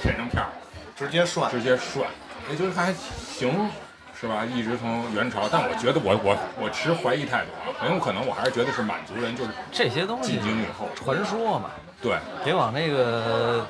[0.02, 0.48] 切成片儿，
[0.96, 1.50] 直接涮。
[1.50, 2.06] 直接涮，
[2.50, 3.70] 也就是还行，
[4.18, 4.44] 是吧？
[4.44, 11.70] 一直从元朝，但我觉得我我我持怀疑态度啊，很有可能我还是觉得是满族人，就是这些东西进京以后，传说嘛，
[12.02, 13.66] 对别往那个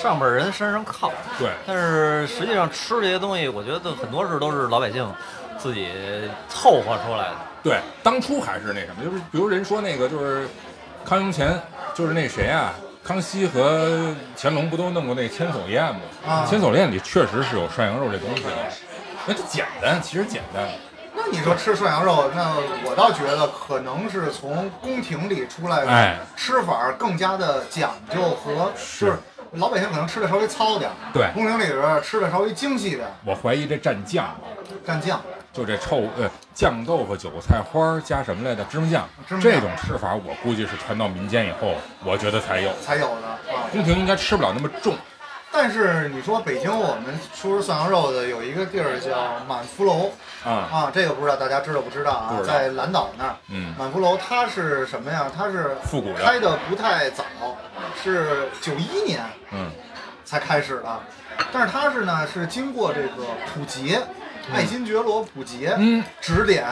[0.00, 1.12] 上边人身上靠。
[1.38, 5.06] 对，但是实际上吃这些东西，我觉得很多事都是老百姓
[5.62, 5.88] 自己
[6.48, 7.36] 凑合出来的。
[7.62, 10.48] 对，当初还是那什么，就是比如人说那个就是
[11.04, 11.56] 康雍乾，
[11.94, 16.00] 就是那谁啊，康熙和乾隆不都弄过那千叟宴吗？
[16.26, 18.50] 啊千叟宴里确实是有涮羊肉这东西的，
[19.26, 20.68] 那它简单，其实简单。
[21.14, 29.16] 那你说吃涮羊肉，那我倒觉得可能是从宫廷里出来哎的吃法儿更加的讲究和就是
[29.52, 34.34] 老百姓可能吃的稍微糙点儿，对宫廷里边儿吃的稍微精细点儿，我怀疑这蘸酱，
[34.84, 35.20] 蘸酱。
[35.52, 39.06] 就这臭呃酱豆腐、韭菜花儿加什么来的芝麻酱，
[39.40, 42.72] 这种吃法，我估计是传到民间以后，我觉得才有。
[42.80, 43.68] 才有的啊。
[43.70, 44.96] 宫廷应该吃不了那么重，
[45.50, 50.10] 但是你说北京，我们吃涮羊肉的有一个地儿叫满福楼
[50.42, 55.30] 啊，啊，这个不知道大家知道不知道啊在蓝岛那儿，嗯，满福楼它是什么呀？
[55.36, 57.24] 它是复古的，开的不太早，
[58.02, 59.70] 是九一年嗯，
[60.24, 61.00] 才开始的，
[61.52, 64.00] 但是它是呢是经过这个普杰，
[64.52, 66.64] 爱新觉罗溥杰嗯，指点，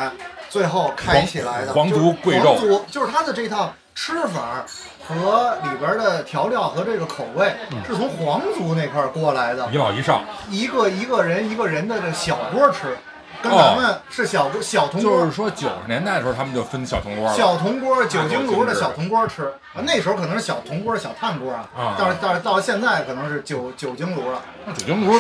[0.49, 1.73] 最后开起来的。
[1.73, 4.65] 皇皇族就是贵族就是他的这套吃法
[5.07, 12.97] 和里边的调料和这个口味嗯是从皇族那块儿过来的，一老一少，一个一个人一个人的这小锅吃，
[13.43, 15.33] 跟哦咱们是小锅小铜锅就是。
[15.33, 24.41] 说九十年代的时候他们就分小铜锅了，小铜锅、酒精炉的小铜锅吃，啊那时候可能是小铜锅、小炭锅啊啊，但是但是到现在可能是酒酒精炉了。
[24.65, 25.19] 那酒精炉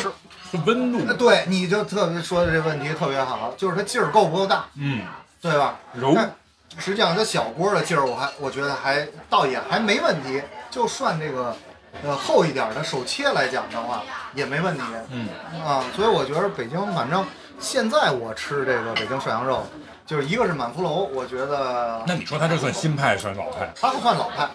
[0.66, 5.02] 温度那，对，你就特别说的这问题特别好，就是它劲儿够不够大，嗯，
[5.40, 5.78] 对吧？
[5.94, 6.32] 柔，但
[6.78, 11.56] 实际上它小锅的劲儿，我还我觉得还倒也还没问题，就算这个
[12.02, 14.02] 呃厚一点的手切来讲的话
[14.34, 15.28] 也没问题嗯，
[15.64, 15.84] 啊。
[15.94, 17.24] 所以我觉得北京反正
[17.58, 19.64] 现在我吃这个北京涮羊肉，
[20.06, 23.68] 就是一个是满福楼，我觉得那你说它这算新派算老派？
[23.80, 24.48] 它不算老派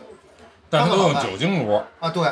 [0.69, 2.31] 但是它都用酒精炉，啊，对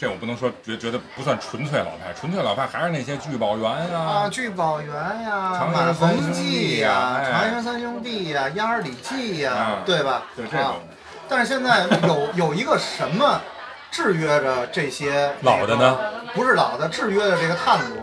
[0.00, 10.12] 这我不能说觉觉得不算纯粹老派，纯粹老派还是那些聚宝源啊，啊，聚宝源呀，长满安三兄恒记呀，长安三兄弟呀，鸭儿里记呀啊，对吧？
[10.12, 10.76] 啊就这种
[11.28, 13.38] 但是现在有有一个什么
[13.90, 15.98] 制约着这些老的呢？
[16.32, 17.96] 不是老的，制约着这个炭炉，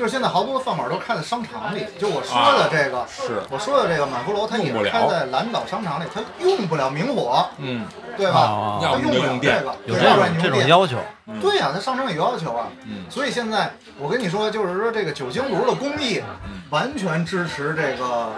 [0.00, 1.84] 就是现在好多饭馆都开在商场里。
[1.98, 7.84] 就我说的这个，是，我说的这个满福楼，它也开在蓝岛商场里，它用不了明火，嗯，
[8.16, 8.40] 对吧？
[8.40, 10.66] 啊它用不了这个，有对要不然这种。
[10.66, 10.96] 要求，
[11.42, 12.68] 对呀、它商场有要求啊。
[12.86, 16.22] 嗯所以现在我跟你说，就是说这个酒精炉的工艺，
[16.70, 18.32] 完全支持这个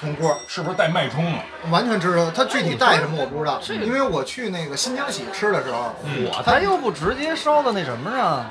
[0.00, 0.36] 铜锅。
[0.46, 1.40] 是不是带脉冲啊？
[1.72, 5.92] 完全支持，它具体带什么我不知道，因为我去那个新疆喜吃的时候，
[6.30, 8.46] 火它又不直接烧到那什么上，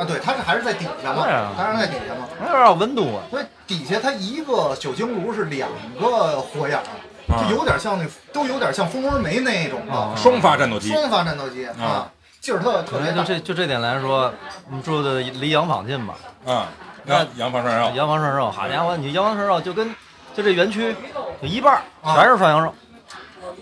[0.00, 3.20] 啊，对，它是还是在底下嘛对啊，它是在底下嘛，那有点温度啊。
[3.30, 5.68] 所以底下它一个酒精炉是两
[6.00, 12.10] 个火眼儿，啊就有点像那，都有点像蜂窝煤那种啊的双发战斗机，双发战斗机啊啊，
[12.40, 13.18] 劲儿特特别大。
[13.18, 14.32] 就这就这点来说，
[14.70, 16.14] 我们住的离洋坊近吧？
[16.46, 16.68] 啊，
[17.04, 19.94] 那洋房涮肉，洋房涮肉，好家伙，你洋房涮肉就跟
[20.34, 20.96] 就这园区
[21.42, 22.74] 有一半儿啊全是涮羊肉，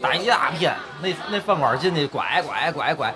[0.00, 0.72] 打一大片。
[1.02, 3.12] 那那饭馆进去拐拐拐拐，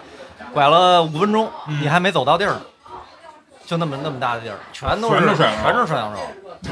[0.53, 2.61] 拐了五分钟，嗯你还没走到地儿呢，
[3.73, 6.19] 就那么那么大的地儿，全都是全是涮羊肉全是涮羊肉，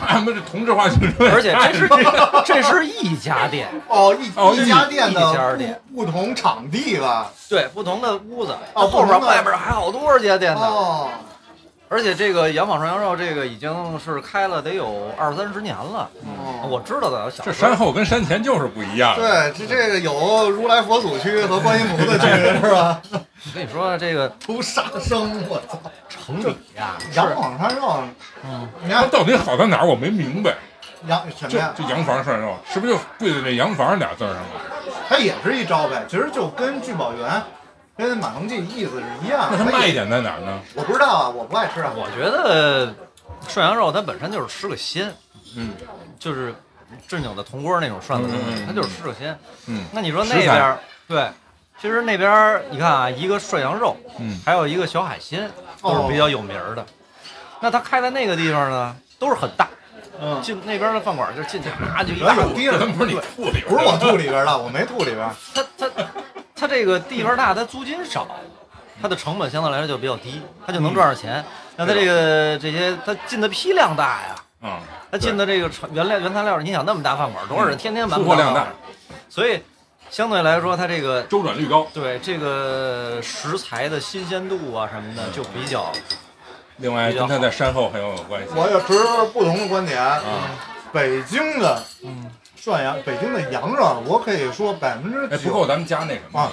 [0.06, 1.88] 他们这同质化竞争，而且这是
[2.44, 7.30] 这是一家店， 哦，一哦一家店一家店不不同场地吧？
[7.48, 10.60] 对，不同的屋子，哦后边同的外边还好多家店呢。
[10.60, 11.08] 哦，
[11.92, 16.08] 而且这个洋坊涮羊肉，这个已经是开了得有二三十年了。
[16.24, 19.16] 哦我知道的，小这山后跟山前就是不一样。
[19.16, 22.28] 对，这这个有如来佛祖区和观音菩萨区
[22.62, 23.02] 是吧？
[23.12, 25.80] 我跟你说，这个 出杀生，我操！
[26.08, 28.02] 城里呀，羊坊涮肉，
[28.44, 29.84] 嗯，你看它到底好在哪儿？
[29.86, 30.54] 我没明白。
[31.08, 31.72] 羊什么这呀？
[31.76, 34.94] 这洋房涮肉是不是就跪在这洋房俩字儿上了？
[35.08, 37.42] 它也是一招呗，其实就跟聚宝源、
[38.08, 39.48] 跟马龙记意思是一样。
[39.50, 40.60] 那它卖也点在哪儿呢？
[40.74, 41.92] 我不知道啊，我不爱吃啊。
[41.94, 42.94] 我觉得
[43.48, 45.12] 涮羊肉它本身就是吃个鲜，
[45.56, 45.72] 嗯
[46.18, 46.54] 就是
[47.06, 49.38] 正经的铜锅那种涮的东西，嗯嗯嗯它就是吃个鲜。
[49.66, 51.28] 嗯那你说那边儿对，
[51.80, 55.50] 其实那边儿你看啊，一个涮羊肉，嗯，还有一个小海鲜，
[55.82, 56.84] 都是比较有名儿的。
[57.60, 59.68] 那它开在那个地方呢，都是很大。
[60.22, 65.30] 嗯，进那边的饭馆就进去啊，就一大有地儿这不是你吐里边儿不是我吐里边的，我没吐里边。
[65.54, 65.88] 它它
[66.60, 68.26] 它这个地方大，它租金少，
[69.00, 71.42] 它的成本相对来说就比较低，它就能赚着钱。
[71.76, 74.78] 那它这个这些它进的批量大呀，嗯，
[75.10, 78.66] 它进的这个成原料原材料，你想那么大饭馆，多少人天天满出货量大，
[79.30, 79.62] 所以
[80.10, 81.86] 相对来说，它这个周转率高。
[81.94, 85.90] 对这个食材的新鲜度啊什么的就比较
[86.76, 88.48] 另外，跟它在山后很有关系。
[88.54, 89.98] 我也持不同的观点。
[89.98, 90.20] 啊，
[90.92, 92.30] 北京的嗯
[92.62, 96.52] 涮羊，北京的羊肉，我可以说百分之哎，不够九，咱们加那什么啊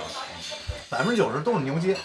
[0.90, 1.98] 百分之九十都是牛街。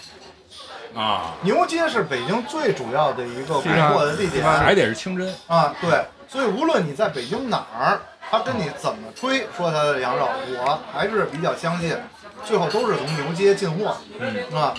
[0.93, 4.43] 啊，牛街是北京最主要的一个供货的地点。
[4.45, 5.33] 还得是清真。
[5.47, 11.97] 啊，对，所以无论你在北京哪儿，他跟你怎么吹说他的羊肉，我还是比较相信，
[12.43, 14.35] 最后都是从牛街进货，嗯。
[14.53, 14.73] 啊，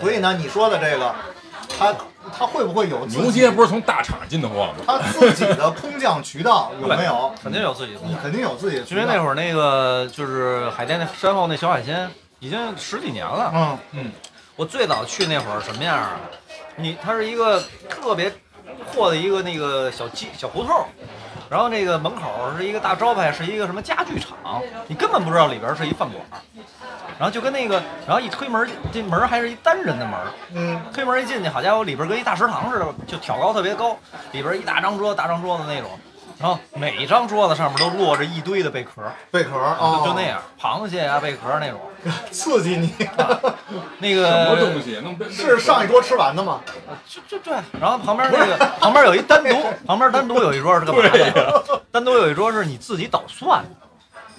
[0.00, 1.14] 所以呢，你说的这个，
[1.78, 1.94] 他
[2.36, 4.74] 他会不会有牛街不是从大厂进的货吗？
[4.86, 7.32] 他自己的空降渠道 有没有？
[7.42, 8.00] 肯定有自己的。
[8.04, 8.94] 你肯定有自己的渠。
[8.94, 13.50] 因为那会儿那个就是海淀那山后那小海鲜，已经十几年了。
[13.54, 14.12] 嗯嗯，
[14.56, 16.20] 我最早去那会儿什么样啊？
[16.76, 18.32] 你它是一个特别
[18.92, 20.86] 破的一个那个小街小胡同，
[21.50, 22.22] 然后那个门口
[22.56, 26.22] 是一个大招牌，是一个什么家具厂，你根本不知道里边是一饭馆。
[27.18, 30.14] 然后就跟那个，然后一推门，这门还是一单人的门，
[30.54, 33.96] 嗯，推门一进去，好家伙，里边跟一大食堂似的，就挑高特别高，
[34.30, 35.90] 里边一大张桌，大张桌子那种，
[36.40, 41.78] 然后每一张桌子上面都落着一堆的贝壳，贝壳哦，就那样，螃蟹呀、贝壳那种。
[42.32, 42.94] 刺激你。
[44.00, 46.62] 那什么个东西能是上一桌吃完的吗？
[47.06, 49.54] 就就对，然后旁边那个旁边有一单独，
[49.86, 51.82] 旁边单独有一桌是干嘛的？
[51.92, 53.62] 单独有一桌是你自己捣蒜，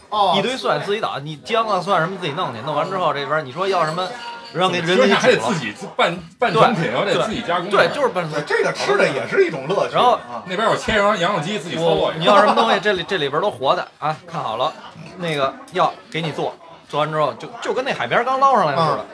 [0.09, 4.07] 哦，一堆蒜自己捣，你姜啊蒜什么自己弄去，弄完之后这边你说要什么，
[4.53, 7.69] 让给人给你说你还得自己半半成品，我得对自己加工。
[7.69, 9.95] 对，就是半成品这个吃的也是一种乐趣。
[9.95, 14.73] 然后啊，那边有切羊羊肉鸡，自己操作我你要什么东西，这里这里边都活的啊，看好了，
[15.17, 16.55] 那个要给你做，
[16.89, 19.05] 做完之后就就跟那海边刚捞上来似的，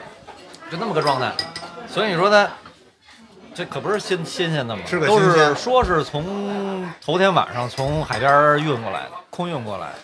[0.70, 1.32] 就那么个状态。
[1.86, 2.48] 所以你说它
[3.54, 9.94] 这可不是新新鲜的嘛，是个都是说是从头天晚上从海边运过来的，空运过来的。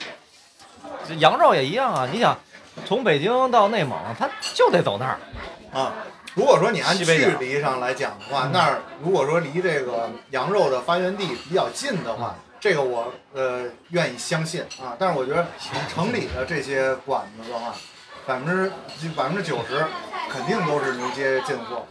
[1.07, 2.37] 这羊肉也一样啊，你想
[2.87, 5.19] 从北京到内蒙，他就得走那儿，
[5.73, 5.95] 啊，
[6.35, 7.05] 如果说你按距
[7.39, 14.97] 离上来讲的话，那儿如果说离这个羊肉的发源地比较近的话，这个我呃愿意相信啊。
[14.99, 15.47] 但是我觉得
[15.89, 17.75] 城里的这些馆子的话，
[18.27, 18.71] 百分之
[19.17, 19.85] 百分之九十
[20.31, 21.87] 肯定都是牛街进货。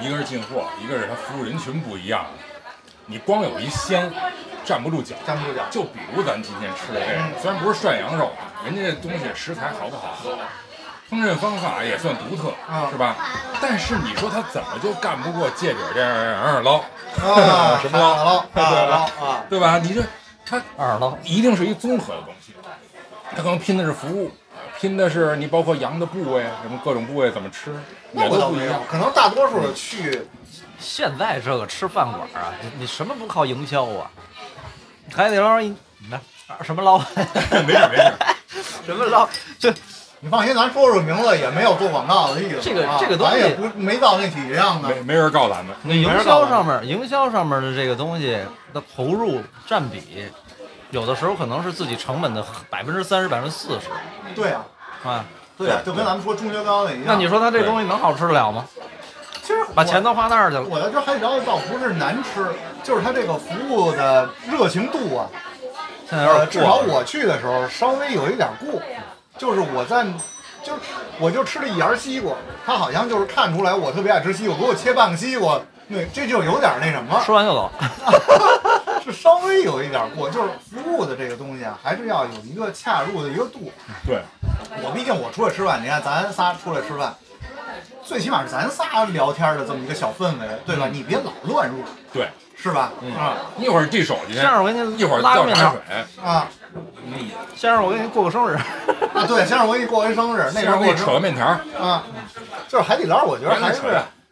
[0.00, 2.26] 一个是进货，一个是它服务人群不一样。
[3.08, 4.12] 你光有一鲜，
[4.64, 5.16] 站不住脚。
[5.26, 10.16] 站不住脚就比如咱今天吃的这个，虽然不是涮羊肉啊，人家这东西食材好不好，
[11.10, 13.16] 烹饪方法也算独特，嗯是吧？
[13.60, 19.78] 但是你说他怎么就干不过芥底儿这样二二捞，啊， 什么捞海捞，对吧捞啊，对吧？
[19.78, 20.02] 你这
[20.44, 21.16] 他二捞。
[21.24, 22.52] 一定是一综合的东西，
[23.30, 24.30] 他可能拼的是服务，
[24.78, 27.72] 拼的是你包括羊的部位，什么各种部位怎么吃，
[28.12, 30.26] 那也我倒没有都不一样。，可能大多数去
[30.78, 34.10] 现在这个吃饭馆啊，你你什么不靠营销啊？
[35.14, 36.20] 海底捞一，你看
[36.62, 36.98] 什么捞？
[36.98, 37.04] 没
[37.74, 38.12] 事没事，
[38.86, 39.28] 什么捞？
[39.58, 39.72] 这
[40.20, 42.60] 你放心，咱说说名字也没有做广告的意思。
[42.60, 45.00] 这个啊这个东西咱也不没到那体量呢没。
[45.02, 45.74] 没人告咱们。
[45.82, 48.38] 那营销上面，营销上面的这个东西
[48.72, 50.26] 的投入占比，
[50.90, 53.86] 有的时候可能是自己成本的百分之三十、百分之四十
[54.34, 54.64] 对啊，
[55.04, 55.24] 啊。
[55.56, 57.04] 对啊，就跟咱们说中学高的一样。
[57.06, 58.64] 那你说他这东西能好吃得了吗？
[59.48, 60.64] 其实把钱都花那儿去了。
[60.64, 62.44] 我在这海底捞倒不是难吃，
[62.84, 65.24] 就是它这个服务的热情度啊，
[66.06, 66.98] 现在有呃，至少点过了。
[66.98, 68.78] 我去的时候稍微有一点过，
[69.38, 70.04] 就是我在，
[70.62, 70.80] 就是
[71.18, 72.34] 我就吃了一芽西瓜，
[72.66, 75.58] 他好像就是看出来我特别爱吃西瓜，给我切半个西瓜，
[75.88, 77.70] 对，这就有点那什么，吃完就走。
[79.02, 83.72] 是稍微有一点过，就是服务的这个东西啊，还是要有一个恰入的一个度。
[84.06, 84.20] 对，
[84.82, 87.14] 我毕竟我出来吃饭，你看咱仨出来吃饭，
[88.08, 90.88] 最起码是咱仨聊天的这么一个小氛围，对吧？
[90.90, 92.90] 你别老乱入，对，是吧？
[93.18, 95.76] 啊一会儿递手机，先生，我给你一会儿拉个面条倒茶。
[95.76, 96.48] 水，啊
[97.54, 98.56] 先生，我给你过个生日。
[99.14, 99.26] 啊！
[99.26, 101.44] 对，先让我给你过完生日，那边先生给你扯个面条，
[101.78, 102.04] 啊，
[102.66, 103.82] 就是海底捞，我觉得还是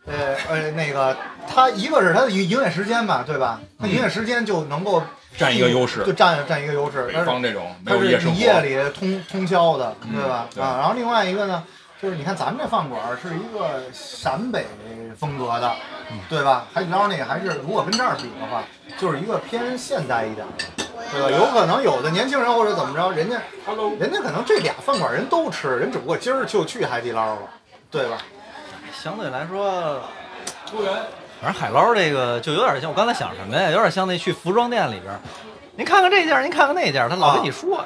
[0.07, 1.15] 呃呃那个，
[1.47, 3.61] 它一个是它的营营业时间吧，对吧？
[3.79, 5.03] 它营业时间就能够
[5.37, 7.05] 占一个优势就占占一个优势。
[7.07, 10.47] 北但是方这种没它是有夜生活，你夜里通通宵的，对吧？
[10.55, 11.63] 对啊，然后另外一个呢，
[12.07, 14.65] 就是你看咱们这饭馆是一个陕北
[15.19, 15.75] 风格的，
[16.29, 16.67] 对吧？
[16.73, 18.63] 海底捞那个还是如果跟这儿比的话，
[18.97, 21.37] 就是一个偏现代一点的，对吧？
[21.37, 23.41] 有可能有的年轻人或者怎么着，人家
[23.99, 27.41] 人家可能这俩饭馆人都吃，人只不过今儿就去海底捞了，
[27.91, 28.19] 对吧？
[29.03, 30.01] 相对来说，
[31.41, 33.69] 反正海捞这个就有点像我刚才想什么呀？
[33.71, 35.19] 有点像那去服装店里边儿，
[35.75, 37.85] 您看看这件儿，您看看那件儿，他老跟你说，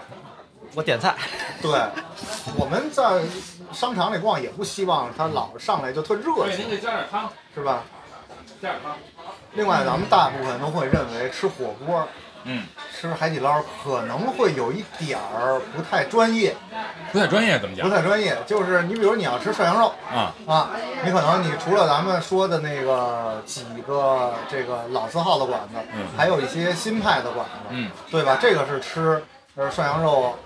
[0.74, 1.14] 我点菜。
[1.62, 1.70] 对，
[2.58, 3.22] 我们在
[3.72, 7.82] 商场里逛也不希望他老上来就特热情，给加点汤，是吧？
[8.60, 8.96] 加点汤。
[9.54, 12.06] 另外，咱们大部分都会认为吃火锅、
[12.44, 16.54] 嗯，吃海底捞可能会有一点儿不太专业，
[17.10, 18.36] 不太专业怎么讲不太专业。
[18.46, 20.32] 就是你比如你要吃涮羊肉啊？
[20.46, 20.70] 啊，
[21.04, 28.38] 你可能你除了咱们说的那个几个这个老字号的馆子，嗯还有一些新派的馆子，嗯，对吧？
[28.40, 29.22] 这个是吃
[29.56, 30.36] 呃涮羊肉，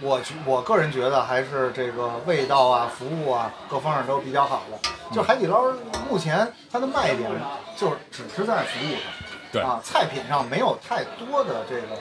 [0.00, 4.78] 我觉我个人觉得还是这个味道啊、服务啊各方面都比较好的。
[5.14, 5.64] 就海底捞
[6.08, 7.30] 目前它的卖点
[7.76, 9.02] 就是只是在服务上，
[9.50, 11.96] 对啊，菜品上没有太多的这个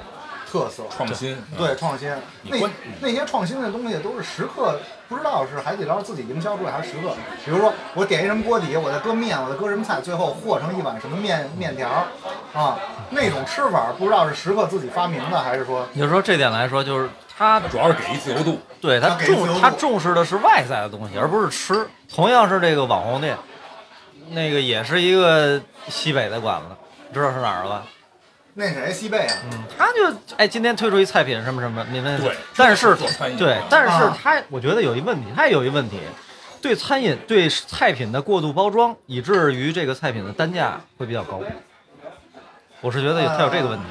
[0.50, 0.84] 特色。
[0.90, 2.58] 创新，对创新，那
[3.00, 7.14] 那些创新的东西都是食客不知道是海底捞自己营销出来还是食客。
[7.46, 11.90] 比如说我点一什么锅底，我再搁面，我再搁什么菜，最后和成一碗什么面面条
[12.54, 12.78] 啊，
[13.12, 18.60] 那种吃法不知道是食客自己发明的还是说你就说这点来说，就是他主要是给一自由度。
[18.80, 21.88] 对他重他重视的是外在的东西，而不是吃。
[22.14, 23.38] 同样是这个网红店，
[24.32, 26.76] 那个也是一个西北的馆子，
[27.14, 27.84] 知道是哪儿了吧？
[28.60, 36.00] 那谁西贝啊，嗯，他就哎，今天推出一菜品什么什么，你们对但是做餐饮对，但是啊他我觉得有一问题，他也有一问题，
[36.60, 41.40] 对餐饮对菜品的过度包装，以至于这个菜品的单价会比较高。
[42.82, 43.86] 我是觉得有他有这个问题。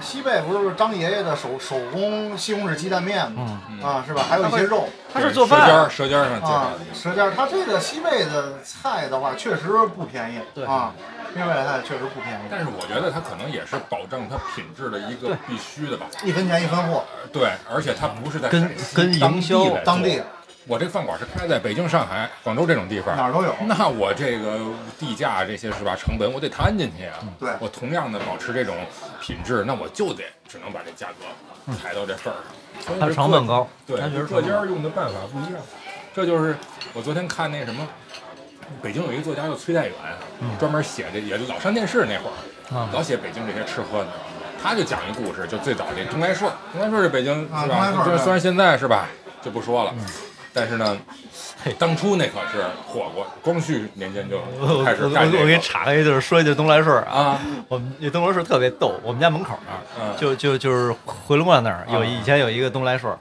[0.00, 3.60] 嗯，西贝不是张爷爷的手手工西红柿鸡蛋面吗？
[3.70, 4.24] 嗯，啊，是吧？
[4.28, 7.32] 还有一些肉他是做饭舌尖儿舌尖儿上介啊绍，舌尖儿。
[7.36, 10.40] 它这个西贝的菜的话，确实不便宜。
[10.54, 10.92] 对啊，
[11.34, 16.06] 西贝的菜确实不便宜，但是我觉得它可能也是保证它品质的一个必须的吧。
[16.24, 20.22] 一分钱一分货，对，而且它不是在跟跟当营销当地
[20.66, 23.52] 我这饭馆是开在北京、上海、广州这种地方，哪儿都有。
[23.66, 24.58] 那我这个
[24.98, 27.16] 地价这些是吧，成本我得摊进去啊。
[27.40, 28.76] 对我同样的保持这种
[29.20, 32.36] 品质，那我就得只能把这价格抬到这份儿
[32.84, 32.98] 上。
[32.98, 35.62] 它成本高，对各家用的办法不一样。
[36.14, 36.56] 这就是
[36.92, 37.86] 我昨天看那什么，
[38.82, 39.94] 北京有一个作家叫崔代远，
[40.58, 44.08] 专门写这也老上电视那会儿，老写北京这些吃喝的。
[44.62, 49.08] 他就讲一故事，就最早这东来顺，东来顺是北京是吧虽然现在是吧
[49.40, 49.94] 就不说了，
[50.52, 51.29] 但是呢嘿，
[51.78, 54.38] 当初那可是火过，光绪年间就
[54.84, 63.18] 开始我我给你干这个插个一句，说一句东来顺啊，啊，我们那东来顺特别逗，我们家门口那儿嗯就就就是回龙观那儿有啊以前有一个东来顺儿，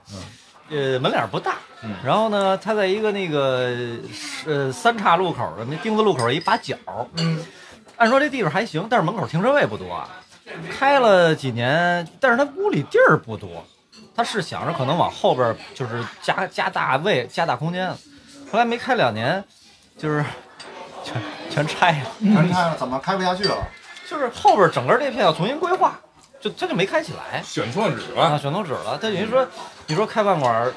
[0.70, 3.70] 呃门脸不大嗯，然后呢，它在一个那个
[4.46, 6.76] 呃三岔路口的那丁字路口一把角，
[7.16, 7.44] 嗯，
[7.98, 9.94] 按说这地方还行，但是门口停车位不多。
[9.94, 10.10] 啊，
[10.72, 13.64] 开了几年，但是他屋里地儿不多，
[14.16, 17.94] 他是想着可能往后边就是加加大位加大空间，
[18.52, 19.43] 后来没开两年，
[19.97, 20.24] 就是
[21.04, 22.10] 全全拆了。
[22.22, 23.56] 全拆了，怎么开不下去了？
[24.10, 26.00] 就是后边整个这片要重新规划，
[26.41, 28.91] 就它就没开起来选错址了啊，了，选错址了。
[28.93, 29.47] 它等于说，
[29.86, 30.72] 你说开饭馆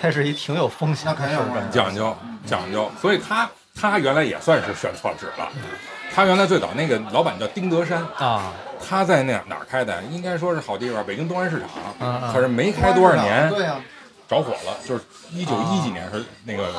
[0.00, 3.48] 还是一挺有风险的事儿肯定有讲究讲究，所以他
[3.78, 5.48] 他原来也算是选错址了。
[6.14, 8.52] 他原来最早那个老板叫丁德山，啊。
[8.86, 10.02] 他在那哪儿开的？
[10.04, 11.68] 应该说是好地方，北京东安市场。
[12.00, 13.76] 嗯嗯可是没开多少年，对呀，
[14.34, 16.72] 着火了，就是一九一几年是那个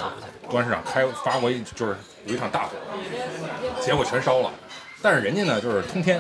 [0.50, 1.96] 东安市场开发过一就是
[2.26, 2.72] 有一场大火，
[3.82, 4.52] 结果全烧了。
[5.02, 6.20] 但是人家呢就是通天，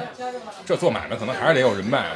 [0.65, 2.15] 这做买卖可能还是得有人脉嘛，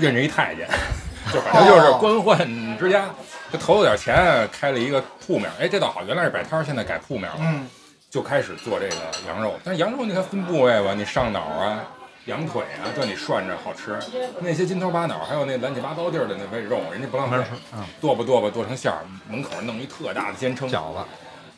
[0.00, 0.66] 认识一太监，
[1.32, 3.06] 就反正就是官宦之家，
[3.52, 7.68] 就投了点钱开了一个铺面，哎，这倒好，原来是摆摊儿，现在改铺面了，嗯，
[8.08, 8.96] 就开始做这个
[9.26, 9.54] 羊肉。
[9.64, 11.84] 但是羊肉你看分部位吧，你上脑啊。
[12.26, 13.98] 羊腿啊，叫你涮着好吃。
[14.40, 17.36] 那些筋头巴脑，还有那乱七八糟地儿的那味肉，人家不浪费，
[17.74, 20.98] 嗯，剁吧剁吧剁成馅儿，门口弄一特大的煎撑，饺子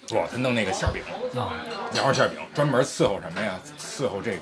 [0.09, 1.03] 不，他弄那个馅饼，
[1.41, 1.55] 啊
[1.95, 3.59] 羊肉馅饼，专门伺候什么呀？
[3.79, 4.41] 伺候这个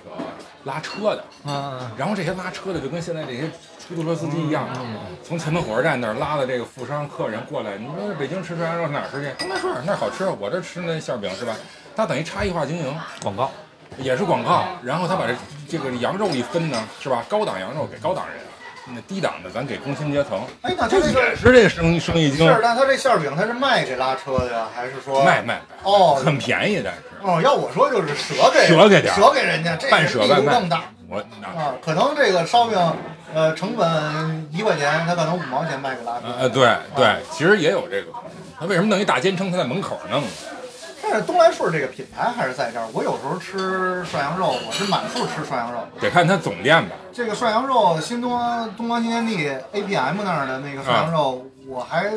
[0.64, 1.24] 拉车的。
[1.50, 9.30] 啊然后这些拉车的就跟现在这些出租车司机一样，嗯从前门火车站那儿拉的这个富商客人过来，你说北京吃涮羊肉哪儿吃去？
[9.38, 11.54] 东来顺那儿好吃，我这吃那馅饼是吧？
[11.96, 13.50] 它等于差异化经营，广告
[13.98, 14.64] 也是广告。
[14.82, 15.34] 然后他把这
[15.68, 17.24] 这个羊肉一分呢，是吧？
[17.28, 18.36] 高档羊肉给高档人，
[18.94, 20.40] 那低档的咱给工薪阶层。
[20.62, 31.74] 哎，那他这这个也是这生意生意经是，那他这馅儿饼他是卖给拉车的呀，还是说卖卖哦很便宜，但是哦，要我说就是舍给舍给点儿折给人家，这半舍外卖力度更大我那啊。
[31.82, 32.78] 可能这个烧饼，
[33.34, 36.26] 呃，成本一块钱，他可能五毛钱卖给拉车。
[36.38, 38.30] 呃对对，其实也有这个可能。
[38.58, 39.50] 他为什么弄一大煎撑？
[39.50, 40.22] 他在门口弄？
[41.14, 42.84] 但是东来顺这个品牌还是在这儿。
[42.92, 45.78] 我有时候吃涮羊肉，我是满处吃涮羊肉。
[46.00, 46.96] 得看它总店吧。
[47.12, 52.10] 这个涮羊肉，新东方东方新天地 APM 那儿的那个涮羊肉，我还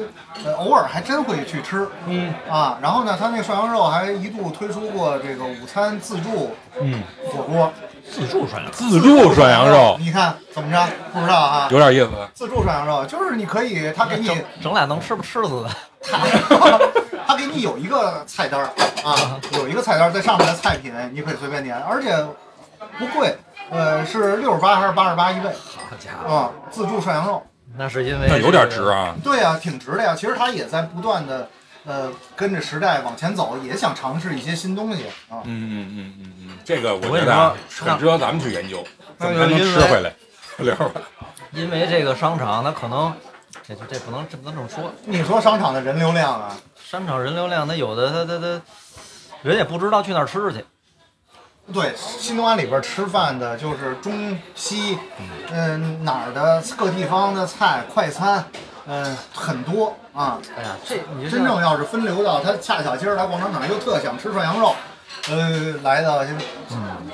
[0.43, 1.87] 呃偶尔还真会去吃。
[2.07, 7.71] 嗯啊，然后呢，他那涮羊肉还一度推出过这个午餐自助嗯，火锅。
[8.09, 10.87] 自助涮羊自助涮羊肉你看怎么着？
[11.13, 11.67] 不知道啊？
[11.69, 12.09] 有点意思。
[12.33, 15.69] 自助涮羊肉就是你可以，他给你整整俩能吃不吃死的，
[16.01, 16.19] 他
[17.25, 18.65] 他给你有一个菜单儿
[19.03, 22.15] 啊， 有一个菜单儿在上面的菜品你可以随便点，而且
[22.97, 23.35] 不贵，
[23.69, 26.51] 呃，是六十八还是八十八一位好家伙，啊？
[26.71, 27.43] 自助涮羊肉，
[27.77, 29.15] 那是因为那有点值啊。
[29.23, 30.15] 对呀、挺值的呀。
[30.15, 31.49] 其实他也在不断的
[31.85, 35.41] 呃跟着时代往前走，也想尝试一些新东西啊。
[35.43, 38.83] 嗯嗯嗯嗯嗯，这个我我跟你觉得很值得咱们去研究，
[39.17, 40.13] 怎那么才能吃回来？
[40.57, 41.01] 溜儿吧。
[41.51, 43.13] 因为这个商场，它可能
[43.67, 48.61] 这这不能这不能这么说，你说商场的人流量啊，商场人流量，它有的它它它
[49.41, 50.63] 人也不知道去那儿吃去，
[51.73, 54.97] 对，新东安里边吃饭的就是中西，
[55.51, 58.45] 嗯、哪儿的各地方的菜快餐，
[58.85, 60.39] 嗯、很多啊。
[60.55, 64.73] 哎呀，这你真正要是分流到他恰巧今儿来逛商场又特想吃涮羊肉，
[65.29, 66.37] 呃，来到另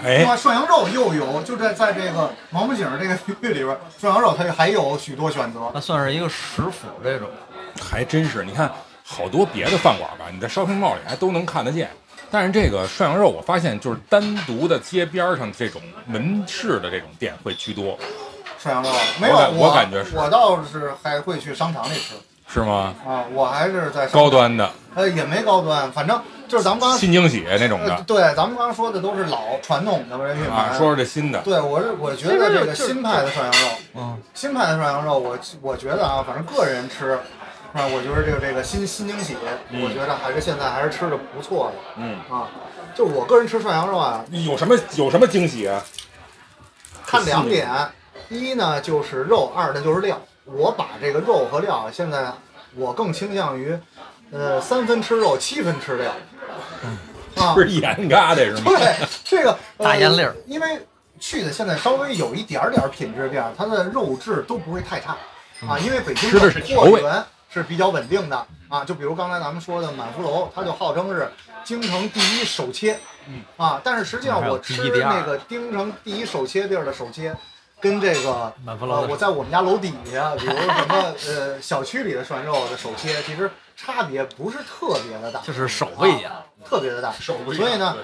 [0.03, 5.71] 哎，外涮羊肉又有就在在这个王府井这个区域里边，涮羊肉它还有许多选择。
[5.73, 7.27] 那算是一个食府这种，
[7.81, 8.71] 还真是，你看
[9.03, 11.89] 好多别的饭馆吧，你在 shopping mall 里还都能看得见，
[12.29, 17.97] 但是这个涮羊肉，我发现就是单独的街边儿上这种门市的这种店会居多，
[18.59, 18.89] 涮羊肉
[19.19, 22.13] 没有，我我感觉是我倒是还会去商场里吃
[22.53, 22.93] 是吗？
[23.03, 30.55] 啊，我还是在商高端的呃也没高端，反正就是咱们刚刚新惊喜那种呃的对，咱们刚刚说的都是老传统的人品牌。
[30.55, 37.13] 啊，说说这新的，对我是我觉得这个新派的涮羊肉，嗯，新派的涮羊肉，我我觉得啊，反正个人吃，
[37.73, 39.35] 啊，我觉得这个这个新新惊喜，
[39.71, 42.47] 我觉得还是现在还是吃的不错的嗯，啊。
[42.93, 45.81] 就我个人吃涮羊肉啊，有什么有什么惊喜啊？
[47.03, 47.67] 看两点，
[48.29, 50.21] 一呢就是肉，二呢就是料。
[50.45, 52.31] 我把这个肉和料，现在
[52.75, 53.77] 我更倾向于，
[54.31, 56.11] 呃，三分吃肉，七分吃料。
[57.35, 58.71] 啊， 是盐嘎的是吗？
[58.77, 60.85] 对，这个呃 大烟粒儿因为
[61.19, 65.15] 去的现在稍微有一点点儿品质店，它的肉质都不会太差
[65.67, 68.83] 啊，因为北京吃的是货源是比较稳定的啊。
[68.83, 71.31] 就比如刚才咱们说的满福楼，它就号称是
[71.63, 77.33] 京城第一手切，嗯啊，但是实际上我吃那个京城第一手切地儿的手切。
[77.83, 78.53] 跟这个
[79.09, 86.31] 我在我们家楼底下，比如 什么呃小区里的涮肉的手切，其实差别不是特别的大，就是手不一样，
[86.63, 87.97] 特别的大，手不一样所以呢，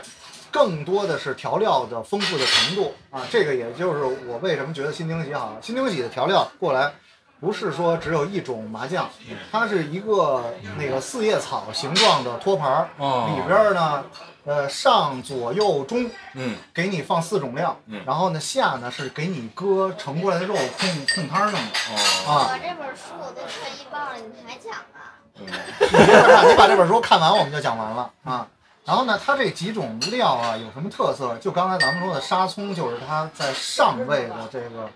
[0.51, 5.57] 更多的是调料的丰富的程度啊，这个也就是我为什么觉得新惊喜好。
[5.61, 6.93] 新惊喜的调料过来，
[7.39, 9.09] 不是说只有一种麻酱，
[9.51, 14.03] 它是一个那个四叶草形状的托盘儿，哦里边儿呢，
[14.45, 22.49] 呃上左右中嗯，给你放四种料，嗯然后呢下呢是给你搁盛过来的肉控控汤儿弄的哦，啊。
[22.51, 25.15] 我这本书我都看一半了，你还讲啊？
[25.33, 28.47] 你别看，你把这本书看完，我们就讲完了啊。
[28.85, 31.37] 然后呢，它这几种料啊有什么特色？
[31.37, 34.89] 就刚才咱们说的沙葱，就是它在上位的这个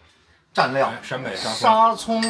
[0.54, 2.22] 蘸料哎，陕北沙葱，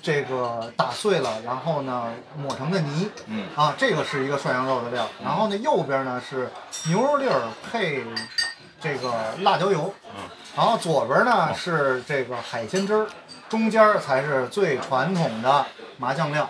[0.00, 2.04] 这个打碎了，然后呢
[2.36, 3.10] 抹成的泥。
[3.26, 5.06] 嗯，啊，这个是一个涮羊肉的料。
[5.22, 6.50] 然后呢右边呢是
[6.86, 8.02] 牛肉粒儿配
[8.80, 9.12] 这个
[9.42, 9.92] 辣椒油，
[10.56, 13.06] 然后左边呢是这个海鲜汁儿，
[13.48, 15.66] 中间才是最传统的
[15.98, 16.48] 麻酱料。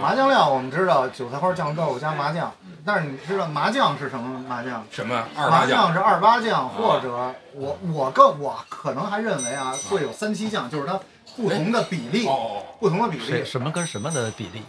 [0.00, 2.52] 麻酱料我们知道韭菜花酱豆腐加麻酱，
[2.84, 4.84] 但是你知道麻酱是什么麻酱？
[4.90, 5.70] 什么二麻八酱？
[5.70, 10.98] 酱是二八酱，或者我我更我可能还认为啊会有三七酱，就是它
[11.36, 13.44] 不同的比例，哦，不同的比谁例。
[13.44, 14.62] 什么跟什么的比例？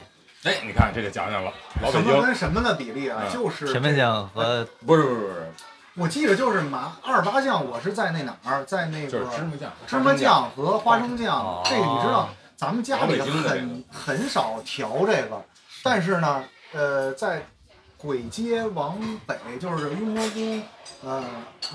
[0.43, 1.51] 哎，你看这个讲讲了，
[1.82, 3.23] 老北什么京跟什么的比例啊？
[3.23, 5.51] 嗯就是甜面酱和不是不是不是，
[5.95, 11.63] 我记得就是麻二八酱，我是在那哪儿，在那就是个芝麻酱，芝麻酱和花生酱哦。
[11.65, 15.43] 这个你知道，咱们家里很很少调这个，
[15.84, 16.43] 但是呢，
[16.74, 17.45] 呃，在
[18.06, 20.62] 簋街往北，就是雍和宫，
[21.03, 21.24] 呃，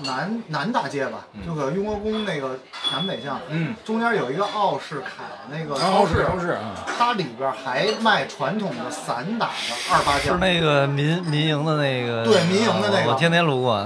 [0.03, 1.45] 南南大街吧，嗯。
[1.45, 2.57] 就搁雍和宫那个
[2.91, 10.31] 南北巷，嗯，中间有一个奥士凯那个然后是超市，超市啊，它里边还卖传统的散打的二八是。
[10.37, 13.11] 那个民民营的那个，对民营的那个。
[13.11, 13.85] 我天天路过。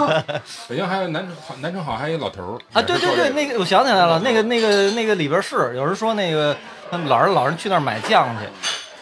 [0.68, 6.56] 北京还有南城好，南城好还有一老头儿啊，对对对，那个我想起来了，那个那个那个里边是有人说那个
[6.90, 8.48] 他老人老人去那儿买酱去，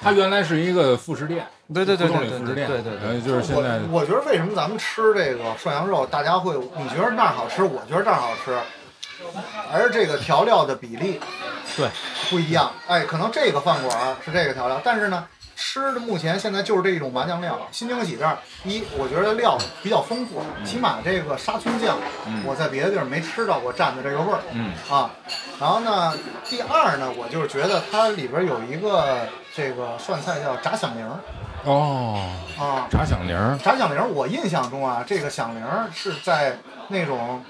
[0.02, 8.56] 他原来是一个副食店，对对对对对对对对然后就是现在我我觉得为什么咱们吃这个涮羊肉，大家会你觉得那儿好吃，我觉得这儿好吃，
[9.72, 11.20] 而这个调料的比例
[11.76, 11.88] 对
[12.30, 12.70] 不一样。
[12.86, 17.58] 哎，可能这个饭馆儿是这个调料，但是呢，吃的目前现在就是这一种麻酱料。
[17.70, 21.96] 新疆喜这儿一，我觉得料比较丰富，起码这个沙葱酱
[22.26, 24.40] 嗯我在别的地儿没吃到过蘸的这个味儿。
[24.52, 25.10] 嗯啊，
[25.60, 26.12] 然后呢，
[26.44, 31.16] 第二呢，我就是觉得它里边有一个这个涮菜叫炸响铃儿
[31.64, 36.56] 哦，啊，炸响铃儿，炸响铃儿，我印象中啊，这个响铃儿是在
[36.88, 37.44] 那种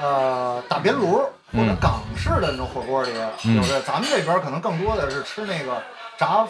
[0.00, 1.18] 呃打边炉
[1.52, 3.10] 或者嗯港式的那种火锅里
[3.44, 3.56] 嗯。
[3.56, 5.82] 有的，咱们这边儿可能更多的是吃那个
[6.16, 6.46] 炸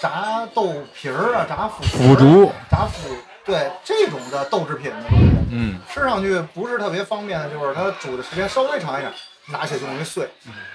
[0.00, 3.08] 炸豆皮儿啊，炸腐腐竹，炸腐，
[3.44, 5.26] 对这种的豆制品的东西。
[5.50, 5.80] 嗯。
[5.92, 9.12] 吃上去不是特别方便的，就是它煮的时间稍微长一点，
[9.48, 10.28] 拿起来就容易碎，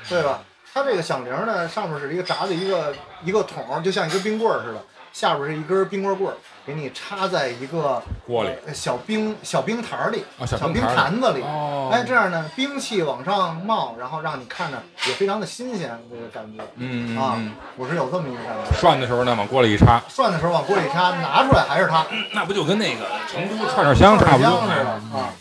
[0.10, 0.42] 对吧？
[0.74, 2.94] 它这个响铃呢，上面是一个炸的一个
[3.24, 4.84] 一个桶，就像一根冰棍儿似的，
[5.16, 6.36] 下边是一根冰棍棍儿，
[6.66, 11.42] 给你插在一个锅里呃小冰小冰坛儿里，啊，小小冰坛子里。
[11.42, 18.78] 哦，哎，这样呢，冰气往上冒，然后让你看着也非常的新鲜，这个感觉嗯嗯啊嗯，我是有这么一个感觉。
[18.78, 25.34] 涮的时候呢，往锅里一插，涮的时候往锅里插，拿出来还是它，那不就跟那个成都串串香差不多香似的啊。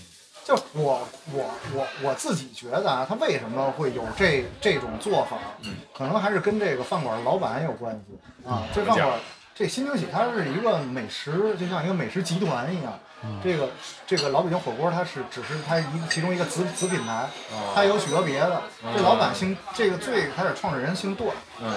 [0.44, 1.00] 就我
[1.32, 5.38] 我我我自己觉得啊，他为什么会有这这种做法？
[5.62, 8.62] 嗯可能还是跟这个饭馆老板有关系啊。
[8.74, 9.08] 这饭馆
[9.54, 12.98] 这新惊喜，它是一个美食，就像一个美食集团一样。
[13.42, 13.70] 这个
[14.06, 17.26] 这个老北京火锅，它是只是它一其中一个子子品牌，
[17.72, 18.60] 它有许多别的。
[18.94, 21.30] 这老板姓这个最开始创始人姓段，
[21.62, 21.72] 嗯，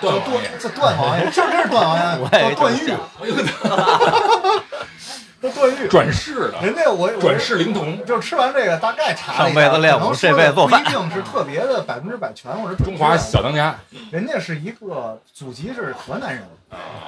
[0.00, 2.00] 叫段段王爷，这段王爷，这真是段王爷，
[2.30, 2.92] 叫段誉。
[5.44, 5.88] 哎呦都断狱。
[5.88, 13.76] 转世的，人家我我转世灵童，就吃完这个，大概查了一下，上辈子练武可能说这辈子做饭不一定是特别的百分之百全，或者准中华确小当家，
[14.10, 16.42] 人家是一个祖籍是河南人，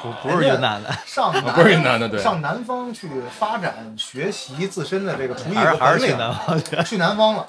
[0.03, 3.09] 不不是云南的，上南不是云南的对上南方去
[3.39, 6.97] 发展学习自身的这个厨艺还是和本领，去南方去。
[6.97, 7.47] 南方了。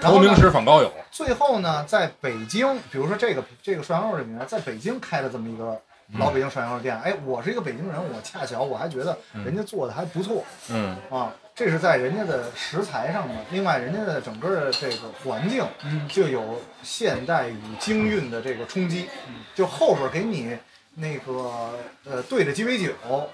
[0.00, 5.80] 然投名后呢，师访高友，最后呢，在北京，比如说这个这个涮羊肉这品牌，在北京开了这么一个
[6.18, 6.98] 老北京涮羊肉店。
[7.00, 11.32] 哎，我是一个北京人，我恰巧我还觉得人家做的还不错嗯啊。
[11.54, 15.64] 这是在人家的食材上面，另外人家的整个的这个环境
[16.06, 19.08] 就有现代与京韵的这个冲击，
[19.54, 20.54] 就后边给你
[20.96, 21.72] 那个
[22.04, 22.92] 呃对着鸡尾酒，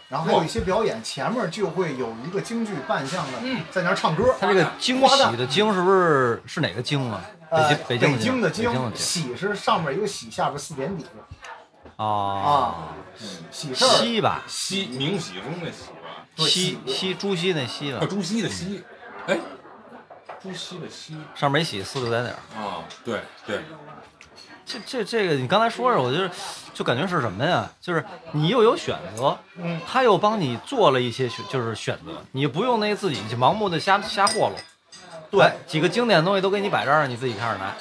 [0.09, 3.39] 然后还有一些表演，前面就会有一个京剧扮相的
[3.73, 4.33] 在那儿唱歌。
[4.39, 7.25] 他这个惊花旦喜的惊是不是是哪个惊啊？
[7.51, 11.05] 呃北京，北京的京喜是上面一个喜，下边四点底
[11.97, 12.89] 啊，啊，
[13.51, 13.89] 喜事儿。
[13.89, 18.83] 西吧，西明喜中的喜吧，对西西朱熹那西啊，吧，朱熹的熹，
[19.27, 19.39] 哎，
[20.43, 21.17] 朱熹的熹。
[21.35, 22.63] 上面一喜，四个在哪儿？
[22.63, 23.63] 啊，对对，
[24.65, 26.31] 这这这个你刚才说着，我就是
[26.73, 27.71] 就感觉是什么呀？
[27.81, 34.55] 就是你又有选择，嗯，他又帮你做了一些选，就是选择，你不用那个自己去盲目的瞎瞎霍弄。
[35.31, 35.43] 对。
[35.43, 37.75] 哎几个经典的东西都给你摆这儿，你自己看着来。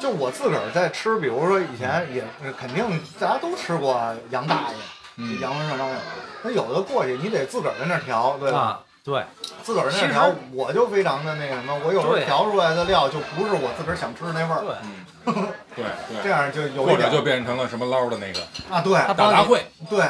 [0.00, 2.24] 就我自个儿在吃，比如说以前也
[2.58, 4.76] 肯定大家都吃过杨大爷，
[5.16, 5.94] 嗯杨文顺张爷，
[6.42, 8.58] 那有的过去你得自个儿在那儿调，对吧？
[8.58, 9.22] 啊，对，
[9.62, 15.46] 自个儿在那调，我就非常的那个什么，我有时候调出来的料就不是我自个儿想吃的那味儿，对嗯，
[15.76, 15.84] 对
[16.24, 18.40] 这，样就有或者就变成了什么捞的那个
[18.74, 20.02] 啊，对大杂烩，对，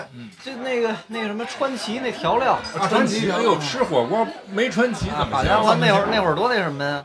[0.45, 5.81] 就那个那个什么川崎那调料，啊川崎，哎呦，吃火锅没川崎怎么好家伙，行？
[5.81, 7.05] 那会儿那会儿多那什么呀？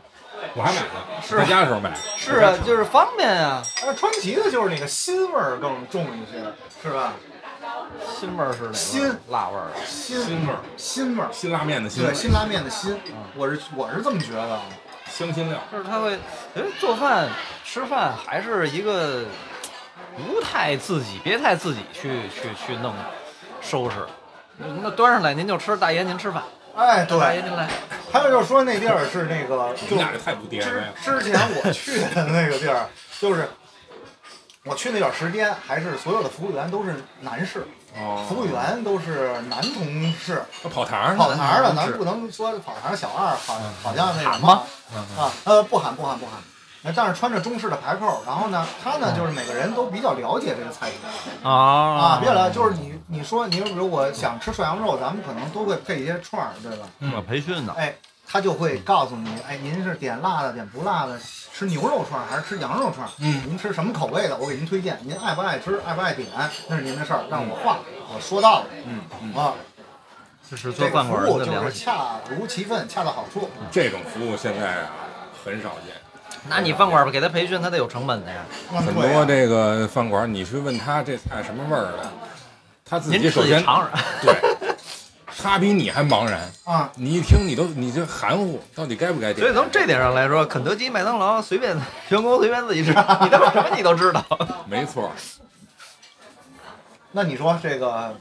[0.54, 3.62] 我还买了，是在家的时候买，是啊，就是方便啊。
[3.84, 6.40] 那川崎的就是那个腥味儿更重一些，
[6.82, 7.14] 是吧？
[8.18, 8.74] 辛味儿是哪个？
[8.74, 9.68] 辛辣味儿。
[9.86, 12.98] 辛辛味儿，辛味儿，辛拉面的辛对，辛拉面的辛，
[13.34, 14.62] 我是我是这么觉得啊。
[15.08, 16.12] 香辛料，就是他会，
[16.54, 17.28] 因为做饭
[17.64, 19.24] 吃饭还是一个
[20.16, 22.92] 不太自己，别太自己去去去弄
[23.60, 23.96] 收拾。
[24.82, 26.42] 那端上来您就吃，大爷您吃饭，
[26.76, 27.66] 哎，对，您来。
[28.12, 30.92] 还有就是说那地儿是那个，就你俩这太不 DIY 之了。
[31.02, 33.48] 之前我去的那个地儿， 就是
[34.64, 37.66] 我去那段时间，还是所有的服务员都是男士，
[37.96, 38.24] 哦。
[38.28, 44.62] 服务员都是男同事，跑堂跑堂的，咱不能说跑堂小二，好好像那什喊吗？
[44.92, 46.34] 么啊，呃，不喊不喊不喊。
[46.94, 50.98] 但是穿着中式的排扣，然后呢，他呢就是每个人都比较了解这个菜品
[51.42, 56.86] 啊，啊比较了解，就是你你说你如果想吃涮羊肉，咱们可能都会配一些串儿，对吧？
[57.00, 57.94] 嗯培训的，哎，
[58.28, 63.10] 他就会告诉你，哎，您是点辣的，点不辣的，吃牛肉串儿还是吃羊肉串儿？
[63.18, 64.36] 嗯，您吃什么口味的？
[64.36, 66.28] 我给您推荐，您爱不爱吃，爱不爱点，
[66.68, 67.78] 那是您的事儿，让我话
[68.14, 69.54] 我说到了嗯嗯，啊。
[70.48, 71.72] 这是这个做饭馆人服务就是。
[71.72, 73.50] 恰如其分，恰到好处。
[73.68, 74.90] 这种服务现在啊
[75.44, 75.92] 很少见。
[76.48, 78.44] 那你饭馆给他培训，他得有成本的呀。
[78.70, 82.10] 很多这个饭馆，你去问他这菜什么味儿的，
[82.84, 84.00] 他自您己首先己尝尝。
[84.22, 84.34] 对，
[85.38, 86.40] 他比你还茫然。
[86.64, 89.38] 啊，你一听你都你这含糊，到底该不该点？
[89.40, 91.76] 所以从这点上来说，肯德基、麦当劳随便
[92.08, 94.24] 员工随便自己吃，你他妈什么你都知道。
[94.68, 95.10] 没错，
[97.12, 98.14] 那你说这个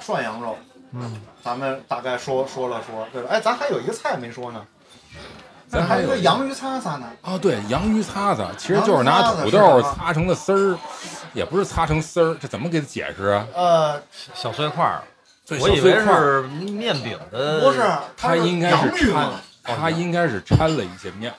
[0.00, 0.58] 涮羊肉，
[0.92, 3.28] 嗯，咱们大概说说了说，对吧？
[3.32, 4.64] 哎，咱还有一个菜没说呢，
[5.72, 7.06] 咱还有一个洋芋擦擦呢。
[7.22, 10.78] 啊，对，洋芋擦擦，其实就是拿土豆擦成的丝儿，
[11.32, 13.46] 也不是擦成丝儿，这怎么给它解释啊？
[13.54, 14.02] 呃，
[14.34, 15.02] 小碎块儿，
[15.58, 17.60] 我以为小碎块是面饼的。
[17.60, 17.82] 不是，
[18.18, 19.30] 它应该洋芋是掺。，
[19.64, 21.32] 它应该是掺了一些面。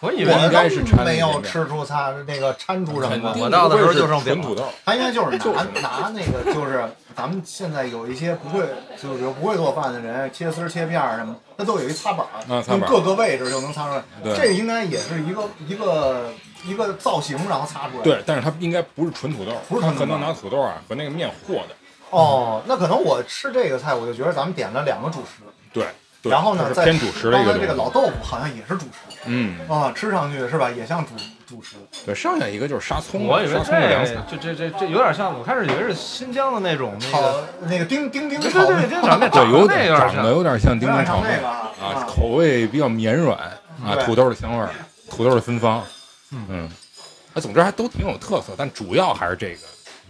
[0.00, 6.84] 我以为我应该是掺没有吃出它那个掺出什么我到的时候就剩饼纯土豆，它应该就是就拿是拿那个，就是
[7.14, 8.60] 咱们现在有一些不会，
[9.00, 14.02] 就是不会做饭的人，切丝切片儿什么，它都有一擦板儿，各个位置就能擦出来。
[14.34, 16.30] 这个应该也是一个一个
[16.64, 18.02] 一个造型，然后擦出来。。
[18.02, 21.76] 对，但是它应该不是纯土豆，不是纯土豆它可能拿土豆啊和那个面和的。
[22.08, 25.84] 哦，那可能我吃这个菜，我就觉得咱们点了两个主食，对，
[26.22, 27.90] 对然后呢，再它是偏主食的一个刚才这个老。
[27.90, 31.12] 豆腐好像也是主食嗯，啊，吃上去是吧，也像主
[31.46, 31.76] 主食。
[32.06, 34.14] 对，剩下一个就是沙葱，我以为杀葱的凉菜。
[34.30, 40.80] 这这这这有点像，我开始以为是新疆的那种那炒个，那个丁丁丁炒对对对，丁炒面对，有点长得那有点长得像。
[40.80, 43.38] 有点像丁丁炒面像那个啊啊，口味比较绵软
[43.84, 44.70] 啊，对土豆的香味儿，
[45.10, 45.82] 土豆的芬芳，
[46.30, 46.70] 嗯，
[47.34, 49.60] 啊，总之还都挺有特色，但主要还是这个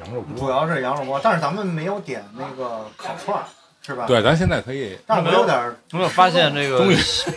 [0.05, 0.39] 羊肉锅。
[0.39, 3.45] 主要是羊肉锅，但是咱们没有点那个烤串儿，
[3.83, 4.07] 是吧？。
[4.07, 6.79] 对，咱现在可以，但是我有点儿有没有发现这个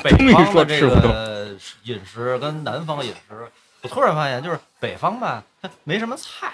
[0.04, 3.48] 北方的这个饮食跟南方饮食？
[3.82, 6.54] 我突然发现，就是北方吧，它没什么菜，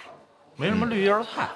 [0.56, 1.50] 没什么绿叶菜，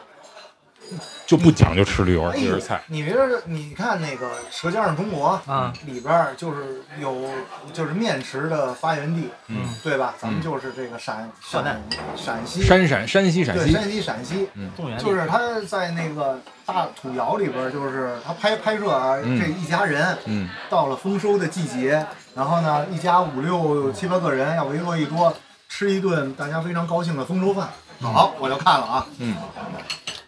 [1.25, 2.81] 就不讲究吃绿油哎呦这是菜。
[2.87, 5.73] 你别说，你看那个《舌尖上中国》啊。
[5.85, 7.29] 里边儿就是有
[7.73, 10.13] 就是面食的发源地，嗯，对吧？
[10.17, 10.43] 咱们嗯。
[10.43, 11.81] 就是这个陕陕
[12.15, 19.39] 陕西，山陕山西陕西，对山西陕西，中原地就是他在那个大土窑里边，就是他拍拍摄啊，嗯。
[19.39, 20.49] 这一家人嗯。
[20.69, 25.33] 到了丰收的季节，然后呢，一家五六七八个人要围坐一桌
[25.67, 27.69] 吃一顿大家非常高兴的丰收饭。
[28.01, 29.35] 好，我就看了啊，嗯，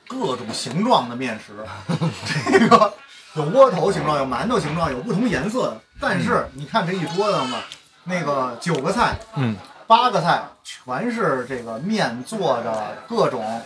[0.07, 1.53] 各种形状的面食，
[2.51, 2.93] 这个
[3.35, 5.77] 有窝头形状，有馒头形状，有不同颜色的。
[5.99, 7.59] 但是你看这一桌子嘛，
[8.03, 9.55] 那个九个菜，嗯，
[9.87, 13.61] 八个菜全是这个面做的各种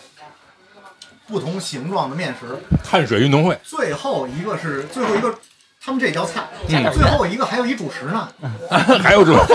[1.28, 2.58] 不同形状的面食。
[2.84, 5.34] 碳水运动会，最后一个是最后一个，
[5.82, 6.48] 他们这叫菜。
[6.68, 8.28] 嗯最后一个还有一主食呢，
[9.02, 9.54] 还有这主食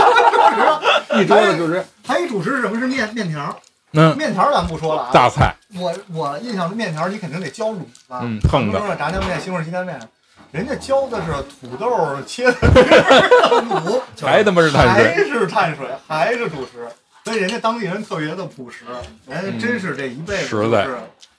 [1.22, 2.78] 一桌子就是还有一主食是什么？
[2.78, 3.56] 是面面条。
[3.94, 4.16] 嗯。
[4.16, 8.78] 面条咱不说了啊，大菜，我我印象中面条你肯定得浇卤吧，嗯横的。
[8.96, 9.98] 炸酱面、西红柿鸡蛋面，
[10.52, 16.88] 人家浇的是土豆切的卤，还他妈是碳还水，是碳水，还是主食，
[17.24, 18.84] 所以人家当地人特别的朴实，
[19.26, 20.86] 人家真是这一辈子实在。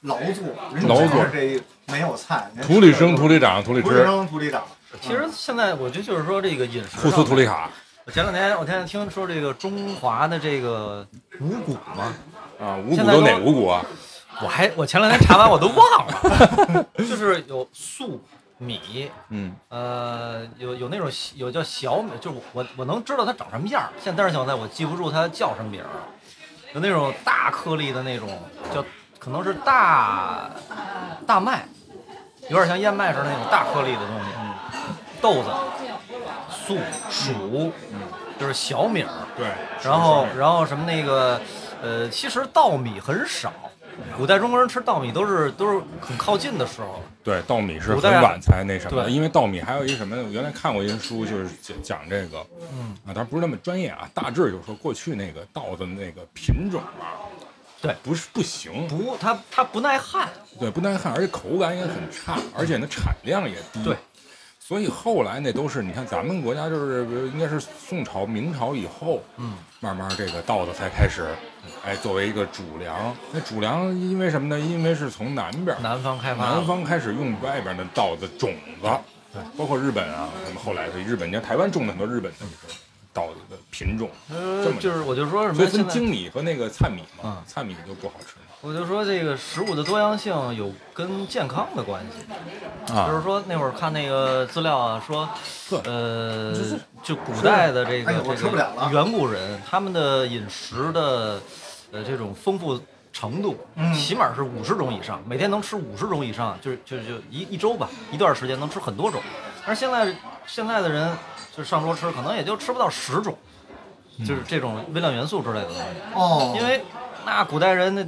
[0.01, 4.61] 劳作，人家劳作真是这一没有菜，人土里生，土里长，土里土里吃，生土里长，
[5.01, 7.69] 其实现在我觉得就是说这个饮食库斯上图里卡
[8.05, 11.07] 我前两天我前两天听说这个中华的这个
[11.39, 12.13] 五谷嘛，
[12.59, 13.85] 啊，五谷都都哪五谷啊？
[14.41, 15.77] 我还我前两天查完我都忘
[16.07, 18.21] 了， 就是有粟
[18.57, 25.87] 米，嗯，呃，有有那种有叫小米，就是我我能知道它长什么样儿，现在但是现在我记不住它叫什么名儿。
[26.73, 28.27] 有那种大颗粒的那种
[28.73, 28.83] 叫
[29.17, 30.49] 可能是大
[31.25, 31.65] 大麦，
[32.49, 34.25] 有点像燕麦似的那种大颗粒的东西，
[35.21, 35.49] 豆子、
[36.49, 36.77] 粟、
[37.09, 37.71] 黍，
[38.37, 39.09] 就是小米儿。
[39.37, 39.47] 对，
[39.81, 41.39] 然后然后什么那个，
[41.85, 43.53] 呃，其实稻米很少，
[44.17, 46.99] 古代中国人吃稻米都是都是很靠近的时候。
[47.23, 50.23] 对，稻米是很晚才那什么的，因为稻米还有一个什么呢？
[50.25, 57.21] 我原来看过一些书，就是讲讲这个，嗯啊，当然不是那么专业啊，大致就是说过去那个稻的那个品种啊，
[57.83, 60.27] 对不是不行，不，它它不耐旱。
[60.59, 63.83] 对，不耐旱，而且口感也很差，而且呢产量也低。
[63.83, 63.95] 对，
[64.67, 71.27] 所以后来那都是你看咱们国家就是应该是宋朝、明朝以后，嗯，慢慢这个稻子才开始，
[71.85, 73.15] 哎，作为一个主粮。
[73.31, 74.59] 那主粮因为什么呢？
[74.59, 78.89] 因为是从南边南方开发，南方开始用外边的稻子种子，
[79.31, 82.37] 对，包括日本啊，什么后来的日本，你看台湾种了很多日本的
[83.13, 88.33] 稻子的品种，这么，呃就是我就说什么，所以分精米和那个灿米嘛嗯，灿米就不好吃
[88.65, 92.25] 我就说这个食物的多样性有跟健康的关系。
[92.87, 93.21] 就是啊。
[93.23, 95.29] 说那会儿看那个资料啊，说，
[95.83, 96.51] 呃，
[97.03, 101.39] 就古代的这个这吃不了了个远古人，他们的饮食的
[101.91, 102.79] 呃这种丰富
[103.13, 109.21] 程度，嗯起码是五十种以上，每天能吃五十种以上，就是就就一一周吧，一段时间能吃很多种。
[109.67, 110.11] 而现在
[110.47, 111.15] 现在的人
[111.55, 113.37] 就上桌吃，可能也就吃不到十种，
[114.19, 115.81] 就是这种微量元素之类的东西。
[116.15, 116.83] 哦，因为
[117.25, 118.03] 那古代人那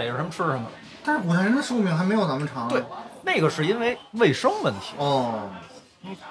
[0.00, 0.64] 逮着什么吃什么，
[1.04, 2.68] 但是古代人的寿命还没有咱们长啊。
[2.70, 2.82] 对，
[3.22, 4.94] 那个是因为卫生问题。
[4.96, 5.50] 哦，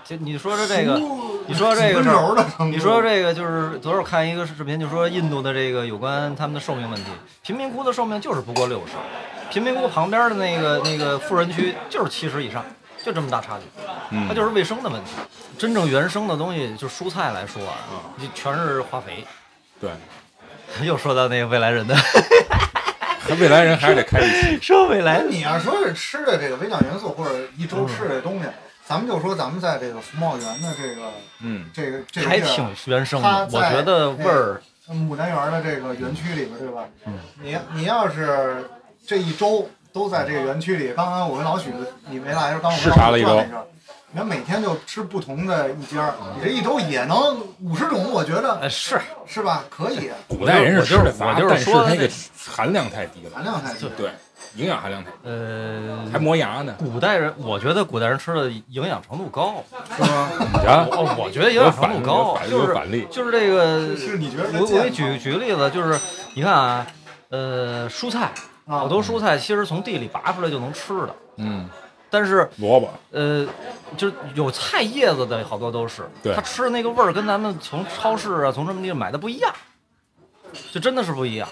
[0.03, 0.99] 就你说说这个，
[1.47, 2.01] 你说这个
[2.65, 7.11] 你说这个就是昨儿我看一个视频，就说印度的这个有关他们的寿命问题，
[7.43, 8.93] 贫民窟的寿命就是不过六十，
[9.51, 12.65] 贫民窟旁边的那个那个富人区就是七十以上，
[13.05, 13.65] 就这么大差距，
[14.09, 15.11] 嗯它就是卫生的问题。
[15.59, 17.75] 真正原生的东西，就蔬菜来说啊，
[18.17, 19.23] 就全是化肥。
[19.79, 19.91] 对，
[20.85, 21.93] 又说到那个未来人的，
[22.73, 22.78] 还
[23.35, 24.59] 未来人还是得开一期。
[24.61, 28.47] 说未来你要说是吃的这个微量元素或者一周吃的东西，
[28.85, 31.11] 咱们就说咱们在这个福茂园的这个
[31.41, 36.85] 嗯，这个这个还挺原生它的，我觉得味儿牡丹园的这个园区里边，对吧？
[37.05, 37.13] 嗯。
[37.41, 38.69] 你你要是
[39.05, 41.69] 这一周都在这个园区里，刚刚我跟老许
[42.09, 43.67] 你没来的时候，刚我跟视察了一周老许转了
[44.11, 49.63] 你看每天就吃不同的一家儿，你这一周也能五十种，我觉得哎是是吧？
[49.69, 52.09] 可以，古代人是吃的杂，我就是但是说那那个
[52.47, 53.87] 含量太低了，含量太低。
[53.95, 54.09] 对，
[54.55, 56.73] 营养含量太低，呃，还磨牙呢。
[56.79, 59.63] 古代人，我觉得古代人吃的营养程度高，
[59.95, 60.29] 是吗？
[60.65, 65.99] 啊，我我觉得营养程度高就是有反例就是这个，是你觉得我我给你举举个例子，就是
[66.33, 66.87] 你看啊，
[67.29, 68.31] 呃，蔬菜，
[68.65, 71.69] 啊好多蔬菜其实从地里拔出来就能吃的，嗯，
[72.09, 73.45] 但是萝卜，呃，
[73.95, 76.33] 就是有菜叶子的好多都是，对。
[76.33, 79.53] 它吃的那个味儿跟咱们从超市啊从什么地方买的不一样，
[80.71, 81.47] 就真的是不一样。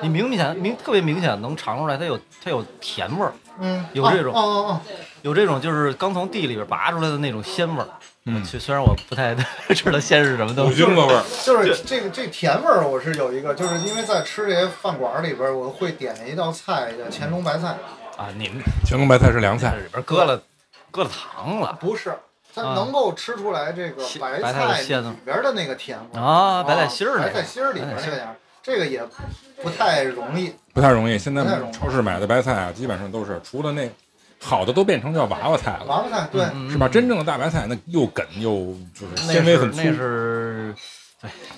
[0.00, 4.80] 你明显明特别明显能尝出来，它有它有甜味儿，嗯，有这种哦哦哦，
[5.22, 7.88] 有这种就是刚从地里边拔出来的那种鲜味儿。
[8.26, 8.44] 嗯。
[8.44, 9.34] 虽虽然我不太
[9.70, 17.78] 知道鲜是什么东西，精的味儿，就是这个这甜味儿，我是有一个，就是因为在吃这些饭馆里边儿，我会点一道菜叫乾隆白菜，
[18.16, 20.40] 啊，你们乾隆白菜是凉菜，里边搁了
[20.90, 22.14] 搁了糖了不是，
[22.54, 27.96] 它啊能够吃出来这个白白菜的菜鲜里边的那个甜味啊，白菜心儿那个白菜心儿里边
[28.62, 29.02] 这个也
[29.62, 30.54] 不太容易。
[30.72, 31.18] 不太容易。
[31.18, 33.90] 现在不太容易超市买的白菜啊，基本上都是除了那
[34.40, 36.88] 好的都变成叫娃娃菜了，娃娃菜对，嗯是吧？
[36.88, 40.74] 真正的大白菜那又梗又就是那纤维很粗那，是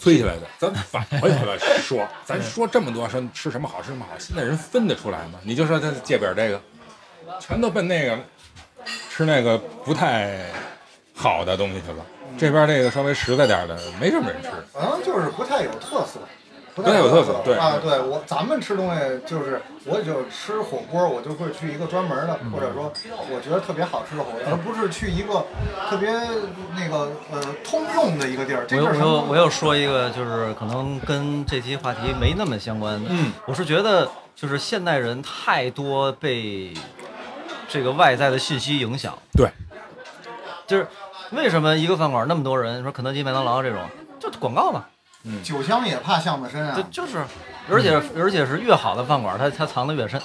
[0.01, 0.43] 催起来的。
[0.59, 5.39] 咱反回回来说，咱说这么多说吃什么好吃什么好，现在人分得出来吗？
[5.43, 6.61] 你就说他界边这个，
[7.41, 8.19] 全都奔那个
[9.11, 10.47] 吃那个不太
[11.15, 12.05] 好的东西去了。
[12.39, 14.51] 这边这个稍微实在点的，没什么人吃。
[14.73, 16.21] 好像就是不太有特色，
[16.77, 22.93] 不不太有特色对啊，对我咱们吃东西就是，我就吃火锅，我就会去一个专门的，嗯或者说
[23.31, 25.43] 我觉得特别好吃的火锅，而不是去一个
[25.89, 26.13] 特别
[26.77, 28.67] 那个呃通用的一个地儿。
[28.67, 33.09] 这我又我又我又说一个，就是可能跟这期话题没那么相关的。
[33.11, 36.75] 嗯，我是觉得就是现代人太多被
[37.71, 39.17] 这个外在的信息影响。
[39.33, 39.49] 对，
[40.67, 40.87] 就是
[41.31, 43.81] 为什么一个饭馆那么多人，说肯德基、麦当劳这种，
[44.21, 44.85] 就广告嘛，
[45.43, 46.75] 酒香也怕巷子深啊。
[46.77, 47.25] 就就是，
[47.71, 50.21] 而且而且是越好的饭馆，它它藏得越深，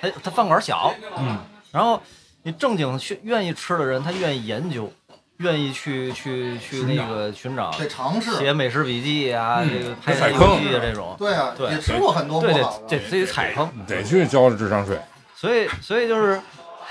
[0.00, 1.38] 它它饭馆小，嗯，
[1.72, 2.00] 然后
[2.42, 4.92] 你正经去愿意吃的人，他愿意研究，
[5.38, 8.32] 愿意去去去那个寻找，得尝试。
[8.36, 12.86] 写美食笔记啊，嗯这个拍游得踩坑记啊这种，对啊，对也吃过很多不对得好的。
[12.88, 15.00] 得自己踩坑，得去交智商税。
[15.34, 16.40] 所以所以就是，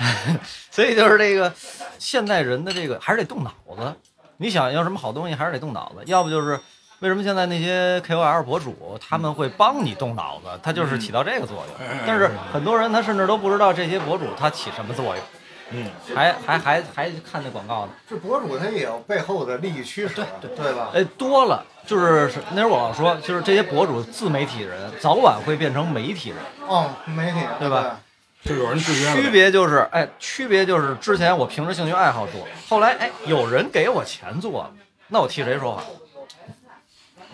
[0.70, 1.54] 所以就是这个
[1.98, 3.96] 现代人的这个还是得动脑子。
[4.38, 6.60] 你想要什么好东西，还是得动脑子，要不就是。
[7.04, 10.48] 为什么现在那些 KOL 博主他们会帮你动脑子？
[10.64, 11.88] 他就是起到这个作用。
[12.08, 15.24] 但是很多人他甚至都不知道这些博主他起什么作用，
[15.72, 17.92] 嗯，还还还还看那广告呢。
[18.10, 20.92] 这博主他也有背后的利益驱使，对对吧？
[20.94, 28.00] 哎，多了，就是是那时候我老说，就是这些博主自媒体人早晚会变成媒体人，哦，媒体对吧？
[28.46, 34.72] 就有人制约了区别就是，哎，区别就是之前我凭着兴趣爱好做，后来哎有人给我钱做了，
[35.10, 35.84] 那我替谁说话？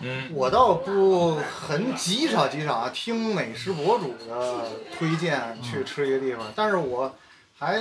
[0.02, 4.64] 嗯，我倒不很极少极少啊，听美食博主的
[4.96, 7.14] 推荐去吃一个地方，但是我
[7.58, 7.78] 还，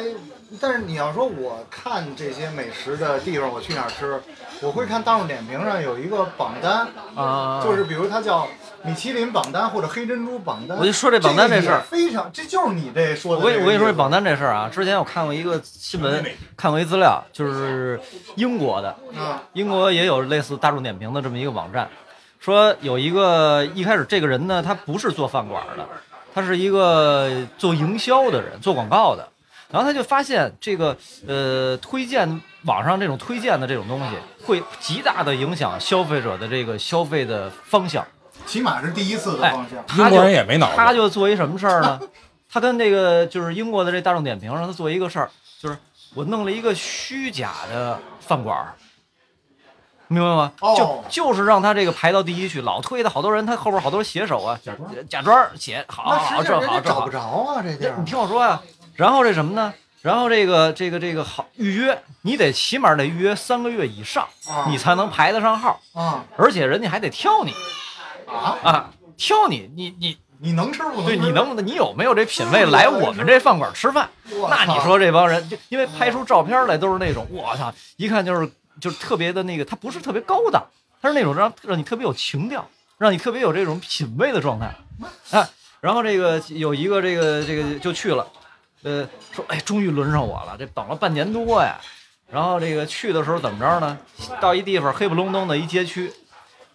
[0.59, 4.21] 但是你要说我看这些美食的地方，我去哪儿吃，
[4.61, 8.45] 我会看大众点评上有一个榜单，啊，就是比如它叫
[8.83, 10.77] 米其林榜单或者黑珍珠榜单。
[10.77, 16.25] 我就说这榜单这事儿非常，这就是你这说的我跟你我跟你说这榜单单这事儿啊，之前我看过一个新闻，
[16.57, 17.97] 看过一资料，就是
[18.35, 21.89] 英国的，啊，英国也有类似大众点评的这么一个网站，
[22.39, 25.85] 说有一个一开始这个人呢，他不是做饭馆的，
[26.33, 29.27] 他是一个做营销的人，做广告的。
[29.71, 38.03] 然后他就发现这个呃推荐网上这种推荐的这种东西，会极大的影响消费者的这个消费的方向。
[38.47, 40.05] 起码是第一次的哎方向。
[40.05, 41.99] 英国人也没脑子他就做一什么事儿呢？
[42.51, 45.29] 他跟那个就是英国的这大众点评上，他做一个事儿，
[45.61, 45.77] 就是
[46.15, 48.73] 我弄了一个虚假的饭馆儿，
[50.09, 50.51] 明白吗？
[50.59, 58.05] 哦就就是让他这个排到第一去，老推的好多人，他后边好多写手啊，假装假装写好那好实际上人这好这好找不着啊，这地儿这你。
[58.05, 58.61] 听我说啊、
[58.95, 59.73] 然后这什么呢？
[60.01, 67.53] 然后这个这个这个好预约，你得起码得预约三个月以上，啊你才能排得上号，啊而且人家还得挑你
[68.25, 68.57] 啊！
[68.63, 71.05] 啊，挑你，你你你能吃不能吃？
[71.07, 74.07] 对你能不能，你有没有这品味 来我们这饭馆吃饭？
[74.31, 78.49] 我那你说这帮人，就因为拍出照片来都是那种，我操，一看就是
[78.79, 80.65] 就是特别的那个，它不是特别高档，
[81.01, 82.67] 它是那种让让你特别有情调，
[82.97, 84.73] 让你特别有这种品味的状态
[85.31, 85.47] 哎。
[85.81, 88.27] 然后这个有一个这个这个就去了，
[88.83, 91.79] 呃，说哎，终于轮上我了，这等了半年多呀。
[92.29, 93.97] 然后这个去的时候怎么着呢？
[94.41, 96.13] 到一地方黑不隆咚的一街区，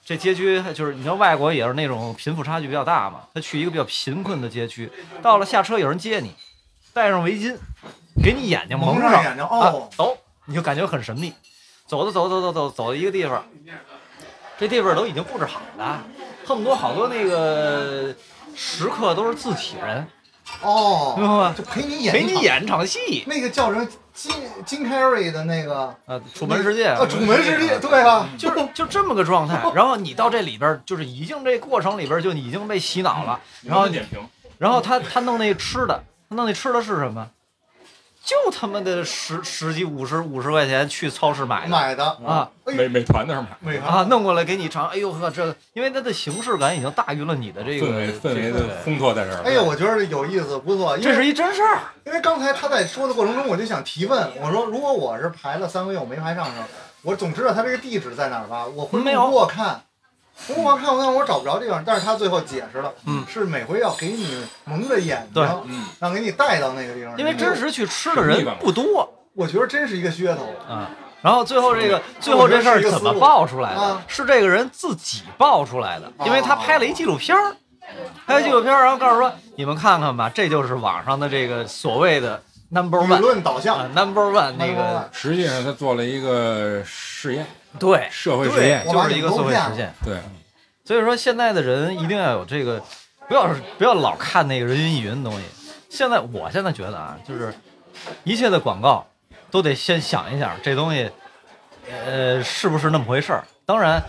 [0.04, 4.90] 这街区就是你知道外国也是那种贫富差距比较大嘛，他去一个比较贫困的街区，
[5.22, 6.34] 到了下车有人接你，
[6.92, 7.56] 戴上围巾，
[8.22, 11.32] 给你眼睛蒙蒙上眼睛哦啊，走，你就感觉很神秘。
[11.94, 13.44] 走着走走走走走到一个地方，
[14.58, 16.02] 这地方都已经布置好了，
[16.44, 18.12] 恨不得好多那个
[18.56, 20.04] 食客都是自己人，
[20.60, 21.54] 哦，明白吗？
[21.56, 24.32] 就陪你演一场陪你演场戏那个叫什么金
[24.66, 29.62] 金凯瑞的那个啊，楚门世界啊，楚门世界，对啊，就是就这么个状态。
[29.72, 33.38] 然后你到这里边，就是已经这过程里边就已经被洗脑了。
[33.62, 34.18] 然后点评，
[34.58, 37.30] 然后他他弄那吃的，他弄那吃的是什么？
[38.24, 44.88] 就他妈的十十几五十五十块钱去超市买的买的啊美美团那儿买，美团啊，弄过来给你尝。
[44.88, 49.42] 哎呦呵，这因为它的形式感已经大于了你的这个氛围氛围这个的烘托在这儿。
[49.44, 50.96] 哎呀，我觉得有意思，不错。
[50.96, 51.80] 因这是一真事儿。
[52.06, 56.54] 因为刚才他在说的过程中，我就想提问，我说如果我是排了三个月我没排上上，
[57.02, 58.64] 我总知道他这个地址在哪儿吧？
[58.64, 59.82] 我会没有路过看，
[60.48, 63.24] 我我看我看我找不着地方，但是他最后解释了，嗯。
[63.28, 65.44] 是每回要给你蒙着眼睛，对。
[65.66, 69.08] 嗯，让给你带到那个地方，因为真实去吃的人不多。
[69.34, 70.44] 我觉得真是一个噱头。
[70.68, 70.90] 啊。
[71.22, 73.80] 然后最后这个最后这事儿怎么爆出来的？
[73.80, 74.02] 啊？
[74.06, 77.56] 是这个人自己爆出来的，因为他拍了一纪录片儿，
[78.26, 83.78] 拍了纪录片儿，然后告诉说你们看看吧，这就是网上的这个所谓的 number 舆 one 论导向。
[83.78, 87.46] 啊，number one 那个实际上他做了一个试验，
[87.80, 89.92] 对，社会实践，就是一个社会实践。
[90.04, 90.18] 对，
[90.84, 92.82] 所以说现在的人一定要有这个，
[93.28, 93.48] 不要
[93.78, 95.44] 不要老看那个人云亦云的东西。
[95.90, 97.54] 现在我现在觉得啊，就是
[98.24, 99.06] 一切的广告
[99.50, 101.10] 都得先想一想这东西，
[101.88, 103.44] 呃，是不是那么回事儿。
[103.64, 104.02] 当然，呃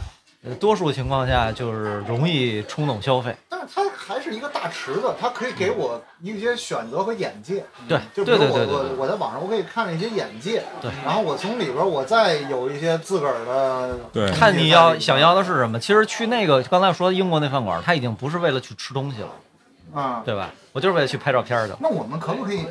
[0.59, 3.35] 多数情况下就是容易冲动消费。
[3.49, 7.65] 但是它还是一个大池子，它可以给我一些选择和眼界。
[7.87, 15.79] 对就比如我对对对对我我在网上我可以看一些眼界，对然后我从里边我再有一些自个儿的对看你要想要的是什么。
[15.79, 20.21] 其实去那个刚才说的英国那饭馆，他已经不是为了去吃东西了，啊。
[20.25, 20.51] 对吧？
[20.71, 21.77] 我就是为了去拍照片儿的。
[21.79, 22.65] 那我们可不可以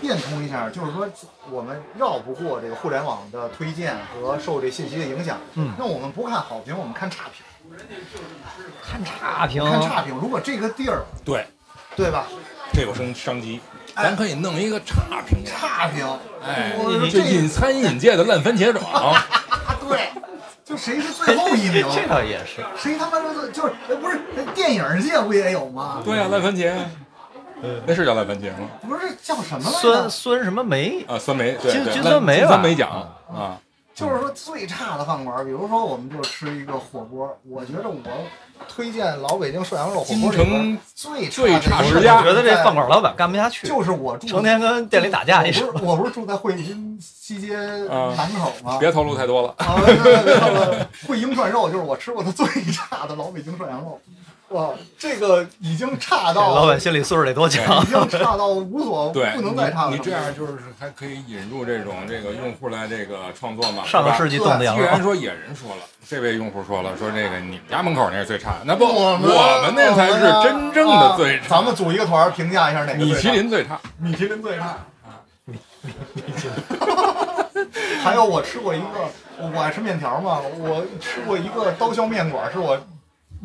[0.00, 0.68] 变通一下？
[0.70, 1.08] 就是说，
[1.50, 5.38] 我们绕不过这个互联网的推荐和受这信息的影响。
[5.54, 7.44] 嗯那我们不看好评，我们看差评，
[8.82, 10.14] 看差评，看差评。
[10.20, 11.46] 如果这个地儿，对，
[11.96, 12.26] 对吧？
[12.72, 13.60] 这有商商机，
[13.94, 16.06] 咱可以弄一个差评，差评，
[16.44, 19.24] 哎我说，这餐饮界的烂番茄种，啊，
[19.88, 20.08] 对，
[20.64, 21.86] 就谁是最后一名？
[21.94, 22.64] 这倒也是。
[22.76, 24.18] 谁他妈的就是呃不是
[24.54, 26.02] 电影界不也有吗？
[26.04, 26.74] 对呀，烂番茄，
[27.86, 28.68] 那是叫烂番茄吗？
[28.82, 30.08] 不是叫什么来酸着？
[30.08, 31.04] 酸什么梅？
[31.08, 32.90] 啊，酸梅，对金对金酸梅吧酸梅奖
[33.28, 33.58] 啊，
[33.94, 37.96] 就是说最差的饭馆，比如说我们就吃一个火锅，我觉得我
[38.68, 47.56] 推荐老北京涮羊肉火锅里边最最差的一个十家我觉得这饭馆老板干不下去，就是我住成天跟店里打架不是我不是住在汇金西街
[47.88, 48.78] 啊南口吗？
[48.78, 49.54] 别透露太多了。
[49.58, 54.00] 啊，对对对对，汇英涮肉就是我吃过的最差的老北京涮羊肉，
[54.54, 57.86] 哇，这个已经差这到老板心理素质得多强已。
[57.86, 59.90] 经差到无所 对不能再差了。
[59.90, 63.84] 你，这样就是还可以引入这种这个用户来这个创作嘛。
[63.84, 71.46] 上个世纪，纪冻的羊然说野人说了，这位用户说了，说这个你们家门口那是最差的，那不 我们我们那才是真正的最差。
[71.46, 74.78] 啊咱们组一个团评价一下哪个米最差其林最差，米其林最差。
[78.04, 78.86] 还有我吃过一个，
[79.38, 82.78] 我爱吃面条嘛，我吃过一个刀削面馆，是我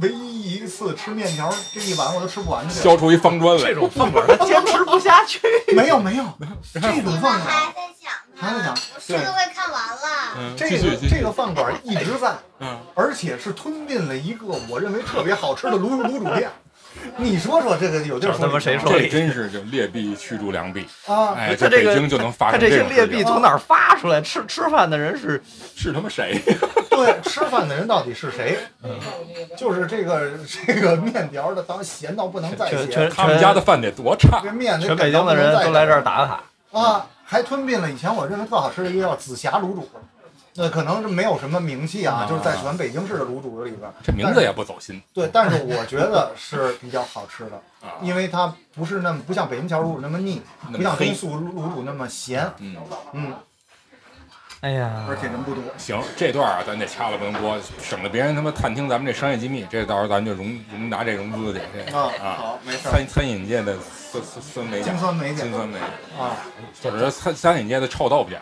[0.01, 2.73] 唯一一次吃面条，这一碗我都吃不完的。
[2.73, 3.75] 削出一方砖来这。
[3.75, 5.41] 种饭馆他坚持不下去。
[5.75, 8.39] 没有没有没有，这种饭馆，还在想呢？
[8.39, 10.35] 还在想我书都快看完了。
[10.37, 10.77] 嗯，这个
[11.09, 11.29] 这个。
[11.31, 16.49] 饭馆一直在，嗯，而且是吞并了一个我认为特别好吃的卤卤煮店。
[17.17, 20.85] 你说说这个有地儿这他妈谁说这真是就劣币驱逐良币。
[21.07, 21.33] 啊？
[21.35, 24.21] 哎，他这个北京就能发他生这些劣币从哪儿发出来？
[24.21, 25.41] 吃吃饭的人是
[25.75, 26.39] 是他妈谁？
[26.89, 28.57] 对，吃饭的人到底是谁？
[29.57, 30.31] 就是这个
[30.65, 34.51] 这个面条的，当咸到不能再咸全全，他们家的饭得多差这？
[34.51, 36.43] 面得全北京的人都来这儿打卡。
[36.71, 39.89] 啊，还吞并了以前我认为特好吃的一个叫紫霞卤煮，
[40.61, 47.95] 那可能是没有什么名气啊，啊就是在全北京市的卤煮里边，这名字也不走心对，但是我觉得是比较好吃的，啊。
[48.01, 52.75] 因为它不是那么不像北京桥卤煮那么腻，么不像东速卤煮那么咸，嗯，
[53.13, 53.33] 嗯，
[54.59, 55.63] 哎呀，而且人不多。
[55.77, 59.65] 行，这段啊，咱得掐了不能播，省得别人他妈探听咱们这商业机密。
[59.69, 61.61] 这到时候咱就融融拿这融资去。
[61.73, 62.79] 这啊，啊，好，没事。
[62.79, 63.77] 餐餐饮界的
[64.11, 65.79] 酸酸酸梅奖金，酸梅奖金酸梅，
[66.19, 66.35] 啊，
[66.83, 68.41] 或者说餐餐饮界的臭豆腐奖。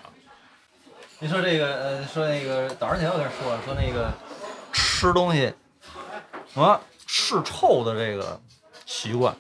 [1.19, 4.11] 你说这个呃，说那个早上起来我跟人说了，说那个
[4.71, 5.51] 吃东西
[6.53, 8.39] 什么是臭的这个
[8.85, 9.35] 习惯，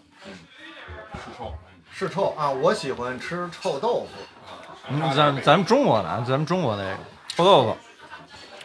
[1.13, 1.53] 是臭。
[1.91, 4.07] 是臭啊，我喜欢吃臭豆腐。
[4.89, 7.03] 嗯，咱咱们中国的啊，咱们中国的这个
[7.35, 7.77] 臭豆腐、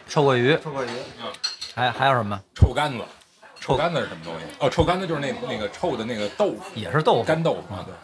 [0.09, 0.91] 臭鳜鱼，臭鳜鱼，
[1.75, 2.41] 还还有什么？
[2.55, 3.05] 臭干子，
[3.61, 4.45] 臭干子是什么东西？
[4.59, 7.95] 哦，臭干子就是那那个臭的那个豆腐，也是豆腐，干豆腐啊，对。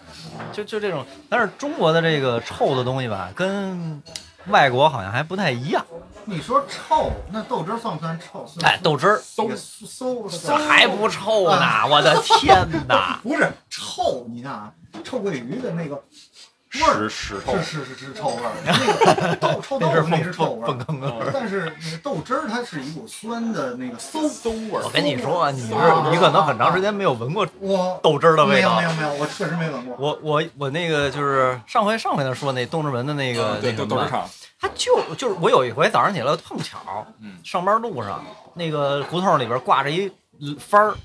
[0.52, 1.04] 就就这种。
[1.30, 4.02] 但是中国的这个臭的东西吧，跟
[4.50, 5.84] 外国好像还不太一样。
[6.24, 8.46] 你说臭，那豆汁儿算不算臭？
[8.46, 10.28] 算哎，豆汁儿馊馊
[10.68, 11.86] 还不臭呢！
[11.90, 13.18] 我的天哪！
[13.24, 14.72] 不是臭，你看啊，
[15.02, 15.94] 臭鳜鱼的那个
[16.74, 24.82] 味儿屎屎臭是是是是臭味儿， 那个豆臭豆是腐那是臭味粪坑的味儿，但是那个豆汁儿它是一股酸的那个馊馊味儿。
[24.84, 29.02] 我跟你说啊，你是啊你可能很长时间没有闻过我豆汁儿的味道没有没。
[29.02, 29.96] 有没有，我确实没闻过。
[29.98, 34.28] 我我我那个就是上回上回那说那东直门的那个那什么，豆豆汁厂，
[34.60, 40.10] 他就就是我有一回早上起来碰巧，嗯上班路上那个胡同里边挂着一
[40.70, 40.96] 幡儿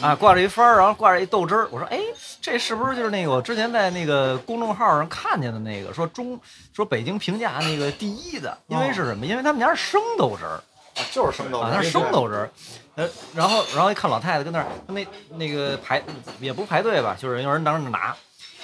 [0.00, 1.68] 啊，挂着一幡儿，然后挂着一豆汁儿。
[1.70, 1.98] 我说，哎，
[2.40, 6.38] 这是不是就是那个我之前在那个公众号上看见的那个说中
[6.74, 8.56] 说北京评价那个第一的？
[8.68, 9.24] 因为是什么？
[9.24, 10.60] 因为他们家是生豆汁儿。
[10.94, 12.50] 啊，就是生豆汁啊，儿，那是生豆汁儿。
[12.96, 15.06] 呃，然后然后一看老太太跟那儿，那
[15.36, 16.02] 那个排
[16.38, 18.14] 也不排队吧，就是有人当着拿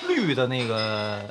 [0.07, 1.23] 绿的那个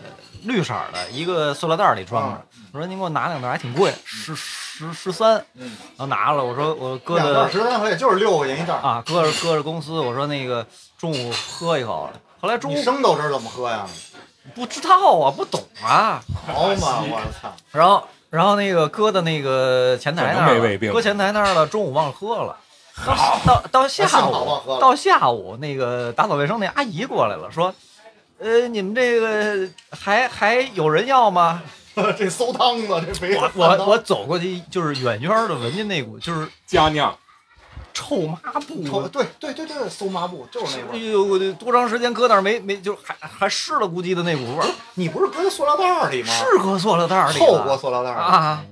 [0.44, 2.42] 绿色的一个塑料袋里装着。
[2.74, 5.44] 我说您给我拿两袋，还挺贵，十十十三。
[5.56, 8.74] 嗯，然后拿了，我说我搁两袋的十三块钱，就是六块钱一袋。
[8.76, 10.66] 啊，搁着搁着公司，我说那个
[10.98, 12.10] 中午喝一口。
[12.40, 13.88] 后来中你午生豆汁儿怎么喝呀？
[14.56, 16.22] 不知道啊，不懂啊。
[16.46, 17.52] 好嘛，我操！
[17.72, 22.56] 然后然后那个搁到那个前台那儿搁前台那儿了，中午忘了喝了。
[23.06, 27.74] 到到到下午，到下午那个打扫卫生那阿姨过来了，说
[28.40, 31.62] ：“呃，你们这个还还有人要吗
[32.18, 37.18] 这馊汤子，这肥？”我我我走过去，就是远远的闻见那股就是佳酿，
[37.94, 41.12] 臭抹布臭，对对对对，馊抹布就是那哎味儿。
[41.12, 46.30] 呦，我这多长时间搁那儿没没就还还湿了咕叽的那股味儿，你不是搁在塑料袋儿里吗？
[46.32, 48.22] 是搁塑料袋儿里透了过塑料袋儿里。
[48.22, 48.64] 啊，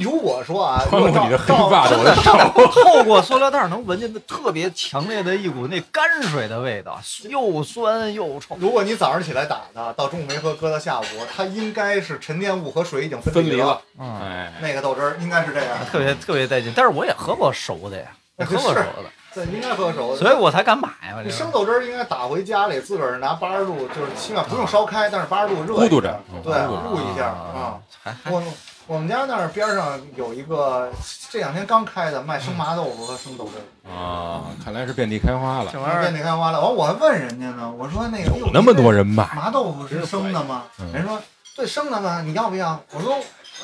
[0.00, 2.32] 如果说啊， 穿过你的黑发照的我的手，
[2.72, 8.56] 透过塑料袋儿能闻见那特别强烈的一股那泔水的味道，又酸又臭。
[8.60, 11.04] 如果你早上起来打的，到中午没喝，搁到下午，
[11.34, 13.80] 它应该是沉淀物和水已经分了离了。。
[13.98, 16.72] 嗯，哎，那个豆汁儿应该是这样，特别特别带劲。
[16.76, 18.06] 但是我也喝过熟的呀，
[18.36, 20.18] 我喝过 熟的，对，应该喝熟的。
[20.18, 21.16] 所以我才敢买嘛。
[21.16, 27.78] 这你生豆汁儿应该打回家里，自个儿拿八十度，就是起码不用烧开，但是八十度热咕嘟着嗯对，咕一下啊。
[28.04, 28.42] 还还我
[28.86, 30.90] 我们家那儿边上有一个
[31.30, 33.52] 这两天刚开的卖生麻豆腐和生豆汁
[33.88, 36.60] 儿，啊，看来是遍地开花了这，玩意儿遍地开花了。
[36.60, 40.64] 完我还问人家呢，我说那个有那么多人买，麻豆腐是生的吗？
[40.80, 41.20] 嗯人说
[41.56, 42.22] 对生的吗？
[42.22, 42.78] 你要不要？
[42.92, 43.14] 我说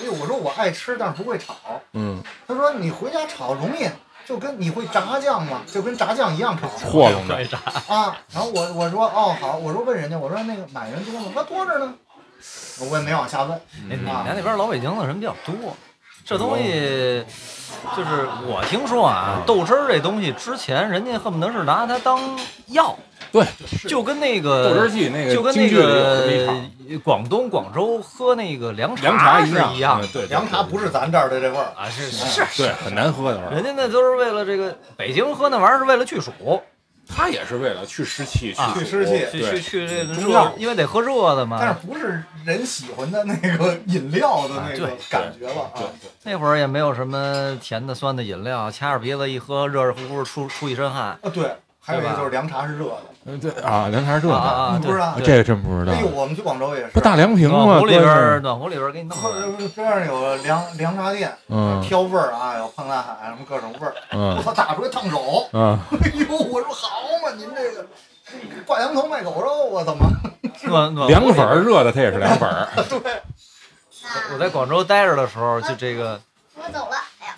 [0.00, 1.54] 哎呦，我说我爱吃，但是不会炒。
[1.92, 3.88] 嗯，他说你回家炒容易，
[4.24, 5.62] 就跟你会炸酱吗？
[5.66, 7.58] 就跟炸酱一样可炒和拢着，
[7.92, 8.16] 啊。
[8.32, 11.32] 然后我我说哦好，我说问人家，我说那个买人多吗？
[11.34, 11.92] 他多着呢。
[12.90, 13.52] 我也没往下问。
[13.90, 15.54] 哎，你们家那边老北京的人比较多，
[16.24, 17.24] 这东西
[17.96, 22.20] 就是我听说啊，豆汁儿这东西之前人家恨不得是拿它当
[22.68, 22.96] 药，
[23.32, 23.44] 对，
[23.88, 33.50] 就跟那个豆汁儿记那个就跟那个广东广州喝那个凉凉茶一样对凉茶不是咱这儿的这味儿，啊，是是对，很难喝的味儿。
[33.54, 36.32] 人家那都是为了这个北京喝那玩意儿是为了去暑，
[37.08, 41.74] 它也是为了去湿气、啊去去湿气去对去去这个中药热，因为得喝热的嘛但是。
[41.86, 45.86] 不是人喜欢的那个饮料的那个感觉了啊对。
[46.00, 51.18] 对，那会儿也没有什么甜的酸的饮料，掐着鼻子一喝，热热乎乎出出一身汗。
[51.22, 51.50] 啊对，
[51.88, 56.00] 还有一个就是凉茶是热的，嗯对啊，凉茶是热的，啊啊，你不知道对这个真不知道哎。
[56.02, 57.64] 呦，我们去广州也是不，大凉亭吗？
[57.64, 59.68] 暖壶里边暖壶里边儿给你弄后出来。
[59.74, 65.48] 边上有凉凉茶店，嗯挑味儿啊，有胖大海什么各种味儿，我嗯操，打出来烫手。
[65.54, 66.88] 嗯， 哎呦，我说好
[67.24, 67.86] 嘛，您这个
[68.66, 70.06] 挂羊头卖狗肉，啊怎么？
[70.68, 72.68] 暖暖凉粉儿热的，它也是凉粉儿。
[73.02, 73.22] 对，
[74.34, 76.20] 我在广州待着的时候，就这个，
[76.54, 77.34] 我走了，哎呀，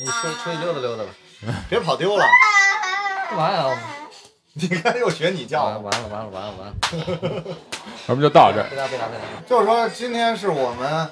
[0.00, 1.10] 你出出去溜达溜达吧。
[1.68, 2.24] 别跑丢了。
[3.32, 3.78] 干嘛呀？
[4.54, 5.78] 你看又学你叫了。
[5.78, 6.72] 完了完了完了完了
[7.22, 7.56] 完了！
[8.06, 8.66] 咱们就到这儿。
[8.68, 9.24] 别打别打别打！
[9.48, 11.08] 就是说，今天是我们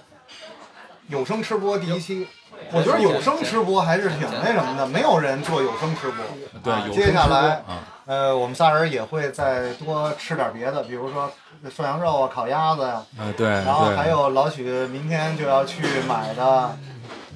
[1.08, 2.28] 有声吃播第一期。
[2.72, 6.22] 我觉得有声吃播还是挺那什么的，没有人做有声吃播。
[6.62, 11.32] 对啊，有接下来啊，呃，我们仨人也会再多吃点别的，比如说
[11.74, 16.76] 涮羊肉啊、烤鸭子呀、啊对然后还，有老许明天就要去买的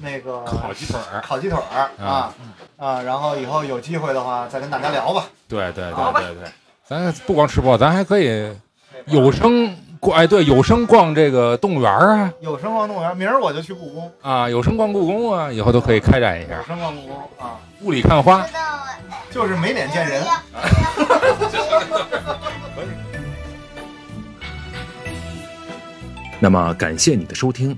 [0.01, 1.21] 那个烤鸡腿儿。
[1.21, 2.33] 烤鸡腿儿啊
[2.77, 5.25] 啊，然后以后有机会的话再跟大家聊吧。
[5.47, 6.49] 对对对对对，
[6.87, 8.51] 咱不光吃播，咱还可以
[9.05, 14.11] 有声逛，哎，对，有声逛这个动物园儿啊，有声逛动物园，明儿我就去故宫。
[14.21, 16.63] 啊，有声逛故宫啊，以后都可以开展一下有。
[16.63, 18.45] 声逛故宫啊，雾里看花。
[19.31, 20.23] 就是没脸见人。
[26.39, 27.73] 那么感谢你的收听，《